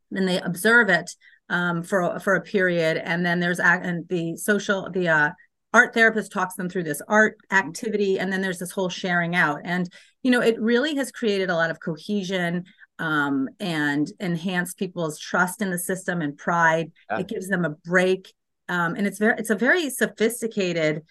Then 0.10 0.26
they 0.26 0.40
observe 0.40 0.90
it 0.90 1.12
um, 1.50 1.84
for 1.84 2.02
a- 2.02 2.20
for 2.20 2.34
a 2.34 2.42
period, 2.42 2.98
and 2.98 3.26
then 3.26 3.40
there's 3.40 3.60
and 3.60 4.08
the 4.08 4.36
social 4.36 4.90
the 4.90 5.08
uh, 5.08 5.30
art 5.74 5.94
therapist 5.94 6.32
talks 6.32 6.56
them 6.56 6.70
through 6.70 6.84
this 6.84 7.02
art 7.08 7.38
activity, 7.52 8.20
and 8.20 8.32
then 8.32 8.42
there's 8.42 8.60
this 8.60 8.72
whole 8.72 8.90
sharing 8.90 9.36
out, 9.36 9.62
and 9.64 9.90
you 10.24 10.32
know 10.32 10.42
it 10.42 10.60
really 10.60 10.96
has 10.96 11.12
created 11.12 11.50
a 11.50 11.56
lot 11.56 11.72
of 11.72 11.80
cohesion 11.80 12.64
um, 13.00 13.48
and 13.60 14.12
enhanced 14.20 14.78
people's 14.78 15.20
trust 15.20 15.62
in 15.62 15.70
the 15.70 15.80
system 15.80 16.22
and 16.22 16.38
pride. 16.38 16.92
Yeah. 17.10 17.20
It 17.20 17.28
gives 17.28 17.48
them 17.48 17.66
a 17.66 17.72
break, 17.86 18.34
um, 18.70 18.96
and 18.96 19.06
it's 19.06 19.20
very 19.20 19.36
it's 19.38 19.50
a 19.50 19.56
very 19.56 19.90
sophisticated 19.90 21.04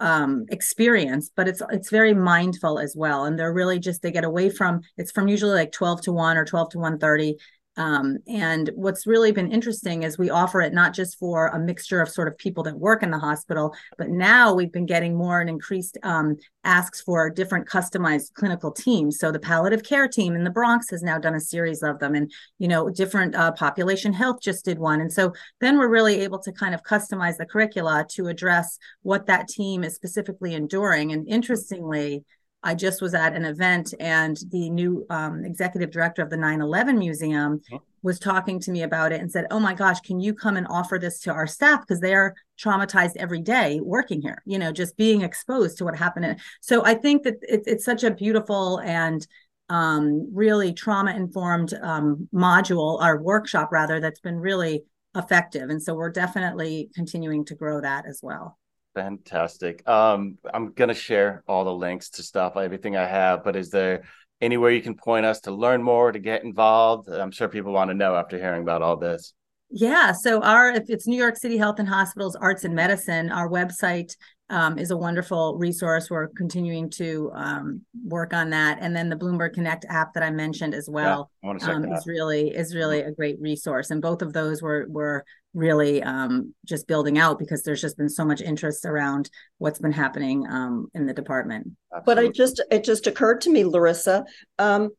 um 0.00 0.44
experience 0.48 1.30
but 1.36 1.46
it's 1.46 1.62
it's 1.70 1.88
very 1.88 2.12
mindful 2.12 2.80
as 2.80 2.96
well 2.96 3.26
and 3.26 3.38
they're 3.38 3.52
really 3.52 3.78
just 3.78 4.02
they 4.02 4.10
get 4.10 4.24
away 4.24 4.50
from 4.50 4.80
it's 4.96 5.12
from 5.12 5.28
usually 5.28 5.54
like 5.54 5.70
12 5.70 6.02
to 6.02 6.12
1 6.12 6.36
or 6.36 6.44
12 6.44 6.70
to 6.70 6.78
130 6.78 7.36
um 7.76 8.18
and 8.26 8.70
what's 8.74 9.06
really 9.06 9.32
been 9.32 9.50
interesting 9.50 10.02
is 10.02 10.18
we 10.18 10.30
offer 10.30 10.60
it 10.60 10.72
not 10.72 10.94
just 10.94 11.18
for 11.18 11.48
a 11.48 11.58
mixture 11.58 12.00
of 12.00 12.08
sort 12.08 12.28
of 12.28 12.36
people 12.38 12.62
that 12.62 12.78
work 12.78 13.02
in 13.02 13.10
the 13.10 13.18
hospital 13.18 13.74
but 13.98 14.08
now 14.08 14.54
we've 14.54 14.72
been 14.72 14.86
getting 14.86 15.14
more 15.16 15.40
and 15.40 15.50
increased 15.50 15.98
um 16.02 16.36
asks 16.64 17.00
for 17.00 17.30
different 17.30 17.68
customized 17.68 18.32
clinical 18.34 18.72
teams. 18.72 19.18
So 19.18 19.30
the 19.30 19.38
palliative 19.38 19.82
care 19.82 20.08
team 20.08 20.34
in 20.34 20.44
the 20.44 20.50
bronx 20.50 20.90
has 20.90 21.02
now 21.02 21.18
done 21.18 21.34
a 21.34 21.40
series 21.40 21.82
of 21.82 21.98
them 21.98 22.14
and 22.14 22.32
you 22.58 22.68
know 22.68 22.90
different 22.90 23.34
uh, 23.34 23.52
population 23.52 24.12
health 24.12 24.40
just 24.42 24.64
did 24.64 24.78
one. 24.78 25.00
And 25.00 25.12
so 25.12 25.32
then 25.60 25.78
we're 25.78 25.88
really 25.88 26.20
able 26.20 26.38
to 26.40 26.52
kind 26.52 26.74
of 26.74 26.82
customize 26.82 27.36
the 27.36 27.46
curricula 27.46 28.06
to 28.10 28.28
address 28.28 28.78
what 29.02 29.26
that 29.26 29.48
team 29.48 29.84
is 29.84 29.94
specifically 29.94 30.54
enduring. 30.54 31.12
And 31.12 31.28
interestingly, 31.28 32.24
I 32.64 32.74
just 32.74 33.02
was 33.02 33.14
at 33.14 33.34
an 33.34 33.44
event 33.44 33.94
and 34.00 34.36
the 34.50 34.70
new 34.70 35.06
um, 35.10 35.44
executive 35.44 35.90
director 35.90 36.22
of 36.22 36.30
the 36.30 36.36
9 36.36 36.60
11 36.60 36.98
Museum 36.98 37.60
Mhm. 37.70 37.80
was 38.02 38.18
talking 38.18 38.58
to 38.60 38.70
me 38.70 38.82
about 38.82 39.12
it 39.12 39.20
and 39.20 39.30
said, 39.30 39.46
Oh 39.50 39.60
my 39.60 39.74
gosh, 39.74 40.00
can 40.00 40.18
you 40.18 40.34
come 40.34 40.56
and 40.56 40.66
offer 40.68 40.98
this 40.98 41.20
to 41.20 41.32
our 41.32 41.46
staff? 41.46 41.80
Because 41.80 42.00
they're 42.00 42.34
traumatized 42.58 43.16
every 43.16 43.40
day 43.42 43.80
working 43.82 44.20
here, 44.22 44.42
you 44.46 44.58
know, 44.58 44.72
just 44.72 44.96
being 44.96 45.20
exposed 45.22 45.78
to 45.78 45.84
what 45.84 45.96
happened. 45.96 46.40
So 46.60 46.84
I 46.84 46.94
think 46.94 47.22
that 47.24 47.36
it, 47.42 47.62
it's 47.66 47.84
such 47.84 48.02
a 48.02 48.10
beautiful 48.10 48.78
and 48.78 49.26
um, 49.68 50.28
really 50.34 50.72
trauma 50.72 51.12
informed 51.14 51.72
um, 51.82 52.28
module 52.34 53.00
or 53.02 53.20
workshop, 53.22 53.70
rather, 53.72 54.00
that's 54.00 54.20
been 54.20 54.38
really 54.38 54.84
effective. 55.16 55.70
And 55.70 55.82
so 55.82 55.94
we're 55.94 56.10
definitely 56.10 56.90
continuing 56.94 57.44
to 57.46 57.54
grow 57.54 57.80
that 57.80 58.04
as 58.06 58.20
well. 58.22 58.58
Fantastic. 58.94 59.86
Um, 59.88 60.38
I'm 60.52 60.72
gonna 60.72 60.94
share 60.94 61.42
all 61.48 61.64
the 61.64 61.74
links 61.74 62.10
to 62.10 62.22
stuff, 62.22 62.56
everything 62.56 62.96
I 62.96 63.06
have. 63.06 63.42
But 63.42 63.56
is 63.56 63.70
there 63.70 64.04
anywhere 64.40 64.70
you 64.70 64.82
can 64.82 64.96
point 64.96 65.26
us 65.26 65.40
to 65.42 65.50
learn 65.50 65.82
more, 65.82 66.12
to 66.12 66.18
get 66.18 66.44
involved? 66.44 67.08
I'm 67.08 67.32
sure 67.32 67.48
people 67.48 67.72
want 67.72 67.90
to 67.90 67.94
know 67.94 68.14
after 68.14 68.38
hearing 68.38 68.62
about 68.62 68.82
all 68.82 68.96
this. 68.96 69.34
Yeah. 69.70 70.12
So 70.12 70.40
our 70.42 70.70
if 70.70 70.84
it's 70.88 71.08
New 71.08 71.16
York 71.16 71.36
City 71.36 71.56
Health 71.56 71.80
and 71.80 71.88
Hospitals 71.88 72.36
Arts 72.36 72.62
and 72.64 72.74
Medicine, 72.74 73.32
our 73.32 73.48
website 73.48 74.14
um, 74.50 74.78
is 74.78 74.92
a 74.92 74.96
wonderful 74.96 75.56
resource. 75.58 76.10
We're 76.10 76.28
continuing 76.28 76.90
to 76.90 77.32
um, 77.34 77.80
work 78.04 78.32
on 78.32 78.50
that, 78.50 78.78
and 78.80 78.94
then 78.94 79.08
the 79.08 79.16
Bloomberg 79.16 79.54
Connect 79.54 79.86
app 79.88 80.12
that 80.14 80.22
I 80.22 80.30
mentioned 80.30 80.74
as 80.74 80.88
well 80.88 81.30
I 81.42 81.46
want 81.48 81.60
to 81.60 81.66
check 81.66 81.76
um, 81.76 81.92
is 81.92 82.06
really 82.06 82.50
is 82.50 82.74
really 82.74 83.00
a 83.00 83.10
great 83.10 83.40
resource. 83.40 83.90
And 83.90 84.00
both 84.00 84.22
of 84.22 84.32
those 84.32 84.62
were 84.62 84.86
were 84.88 85.24
really 85.54 86.02
um, 86.02 86.54
just 86.64 86.86
building 86.86 87.18
out 87.18 87.38
because 87.38 87.62
there's 87.62 87.80
just 87.80 87.96
been 87.96 88.08
so 88.08 88.24
much 88.24 88.40
interest 88.40 88.84
around 88.84 89.30
what's 89.58 89.78
been 89.78 89.92
happening 89.92 90.46
um, 90.50 90.88
in 90.94 91.06
the 91.06 91.14
department. 91.14 91.68
But 92.04 92.18
I 92.18 92.28
just 92.28 92.60
it 92.70 92.84
just 92.84 93.06
occurred 93.06 93.40
to 93.42 93.50
me, 93.50 93.64
Larissa, 93.64 94.24
um, 94.58 94.90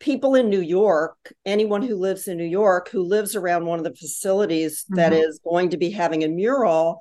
people 0.00 0.34
in 0.34 0.48
New 0.48 0.60
York, 0.60 1.16
anyone 1.44 1.82
who 1.82 1.96
lives 1.96 2.28
in 2.28 2.38
New 2.38 2.44
York 2.44 2.88
who 2.88 3.02
lives 3.02 3.36
around 3.36 3.66
one 3.66 3.78
of 3.78 3.84
the 3.84 3.94
facilities 3.94 4.84
that 4.90 5.12
Mhm. 5.12 5.28
is 5.28 5.40
going 5.44 5.70
to 5.70 5.76
be 5.76 5.90
having 5.90 6.24
a 6.24 6.28
mural, 6.28 7.00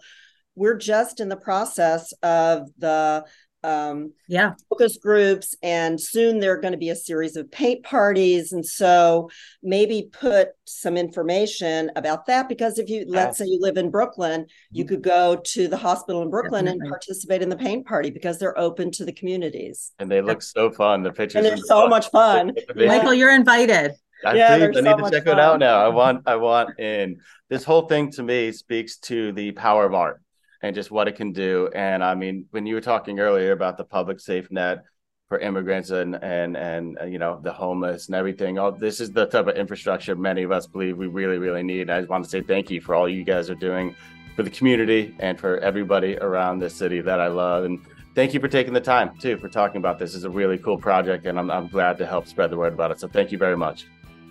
we're 0.56 0.78
just 0.78 1.20
in 1.20 1.30
the 1.30 1.38
process 1.38 2.12
of 2.24 2.68
the 2.80 3.24
um, 3.64 4.14
Yeah. 4.28 4.54
focus 4.70 4.98
groups, 4.98 5.56
and 5.64 6.00
soon 6.00 6.40
there 6.40 6.52
are 6.54 6.62
going 6.62 6.74
to 6.74 6.78
be 6.78 6.90
a 6.90 6.96
series 6.96 7.36
of 7.36 7.52
paint 7.52 7.84
parties. 7.84 8.52
And 8.54 8.66
so 8.66 9.30
maybe 9.64 10.10
put 10.12 10.50
some 10.66 10.98
information 10.98 11.92
about 11.96 12.26
that 12.28 12.48
because 12.50 12.78
if 12.80 12.90
you, 12.90 13.06
let's 13.08 13.38
say 13.38 13.46
you 13.46 13.60
live 13.62 13.78
in 13.78 13.90
Brooklyn, 13.90 14.46
you 14.72 14.86
could 14.86 15.02
go 15.02 15.42
to 15.44 15.68
the 15.68 15.78
hospital 15.78 16.22
in 16.22 16.30
Brooklyn 16.30 16.66
Definitely. 16.66 16.88
and 16.88 16.90
participate 16.92 17.42
in 17.42 17.50
the 17.50 17.58
paint 17.58 17.86
party 17.86 18.10
because 18.10 18.40
they're 18.40 18.58
open 18.58 18.92
to 18.92 19.06
the 19.06 19.14
communities. 19.14 19.92
and 20.00 20.10
they 20.10 20.22
look 20.22 20.42
so 20.42 20.72
fun. 20.72 21.04
The 21.04 21.12
pictures 21.12 21.36
And 21.36 21.46
they're 21.46 21.58
so 21.58 21.82
book. 21.82 21.90
much 21.90 22.10
fun. 22.12 22.54
Michael, 22.76 23.14
you're 23.14 23.34
invited. 23.36 23.92
I 24.26 24.34
Yeah, 24.36 24.48
please, 24.56 24.60
they're 24.60 24.70
I 24.70 24.74
so 24.74 24.82
need 24.82 24.96
to 24.96 25.02
much 25.04 25.14
check 25.14 25.28
it 25.28 25.40
out 25.40 25.60
now. 25.60 25.84
I 25.84 25.90
want, 25.90 26.24
I 26.26 26.36
want 26.38 26.80
in. 26.80 27.20
This 27.50 27.64
whole 27.64 27.88
thing 27.88 28.12
to 28.14 28.24
me 28.24 28.52
speaks 28.52 28.98
to 29.00 29.32
the 29.34 29.52
power 29.52 29.86
of 29.86 29.94
art 29.94 30.22
and 30.62 30.76
just 30.76 30.92
what 30.92 31.08
it 31.08 31.16
can 31.16 31.32
do. 31.32 31.70
And 31.74 32.04
I 32.04 32.16
mean, 32.16 32.46
when 32.52 32.66
you 32.66 32.76
were 32.76 32.82
talking 32.82 33.20
earlier 33.20 33.52
about 33.52 33.78
the 33.78 33.84
public 33.84 34.20
safe 34.20 34.50
net, 34.52 34.84
for 35.28 35.40
immigrants 35.40 35.90
and 35.90 36.16
and 36.24 36.56
and 36.56 36.98
uh, 37.02 37.06
you 37.06 37.20
know 37.20 37.40
the 37.44 37.52
homeless 37.52 38.08
and 38.08 38.16
everything. 38.16 38.58
All 38.58 38.72
this 38.72 39.00
is 39.00 39.12
the 39.12 39.26
type 39.26 39.48
of 39.48 39.56
infrastructure 39.56 40.16
many 40.16 40.44
of 40.44 40.52
us 40.52 40.68
believe 40.68 40.98
we 40.98 41.08
really 41.08 41.38
really 41.38 41.64
need. 41.64 41.90
I 41.90 42.00
just 42.00 42.10
want 42.10 42.24
to 42.24 42.30
say 42.30 42.42
thank 42.42 42.70
you 42.70 42.82
for 42.82 42.96
all 42.96 43.10
you 43.10 43.24
guys 43.24 43.50
are 43.50 43.56
doing 43.56 43.96
for 44.36 44.44
the 44.44 44.50
community 44.50 45.16
and 45.20 45.40
for 45.40 45.58
everybody 45.60 46.18
around 46.18 46.60
this 46.60 46.76
city 46.76 47.02
that 47.02 47.20
I 47.20 47.28
love. 47.28 47.66
And 47.66 47.80
thank 48.16 48.34
you 48.34 48.40
for 48.40 48.48
taking 48.48 48.74
the 48.74 48.82
time 48.82 49.18
too 49.18 49.38
for 49.38 49.50
talking 49.50 49.78
about 49.78 50.00
this. 50.00 50.16
It's 50.16 50.24
a 50.24 50.30
really 50.30 50.58
cool 50.58 50.78
project, 50.78 51.26
and 51.26 51.38
I'm 51.38 51.52
I'm 51.52 51.68
glad 51.68 51.98
to 51.98 52.06
help 52.06 52.28
spread 52.28 52.50
the 52.50 52.58
word 52.58 52.74
about 52.74 52.92
it. 52.92 53.00
So 53.00 53.08
thank 53.08 53.32
you 53.32 53.38
very 53.38 53.58
much. 53.58 53.86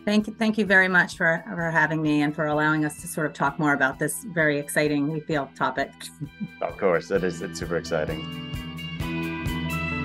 Thank 0.06 0.28
you, 0.28 0.36
thank 0.38 0.56
you 0.56 0.64
very 0.64 0.86
much 0.86 1.16
for 1.16 1.42
for 1.48 1.68
having 1.68 2.00
me 2.00 2.22
and 2.22 2.32
for 2.32 2.46
allowing 2.46 2.84
us 2.84 3.00
to 3.00 3.08
sort 3.08 3.26
of 3.26 3.32
talk 3.32 3.58
more 3.58 3.72
about 3.72 3.98
this 3.98 4.22
very 4.22 4.56
exciting, 4.56 5.10
we 5.10 5.18
feel, 5.18 5.50
topic. 5.56 5.90
Of 6.62 6.78
course, 6.78 7.10
it 7.10 7.24
is. 7.24 7.42
It's 7.42 7.58
super 7.58 7.76
exciting. 7.76 8.22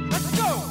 Let's 0.10 0.36
go. 0.36 0.71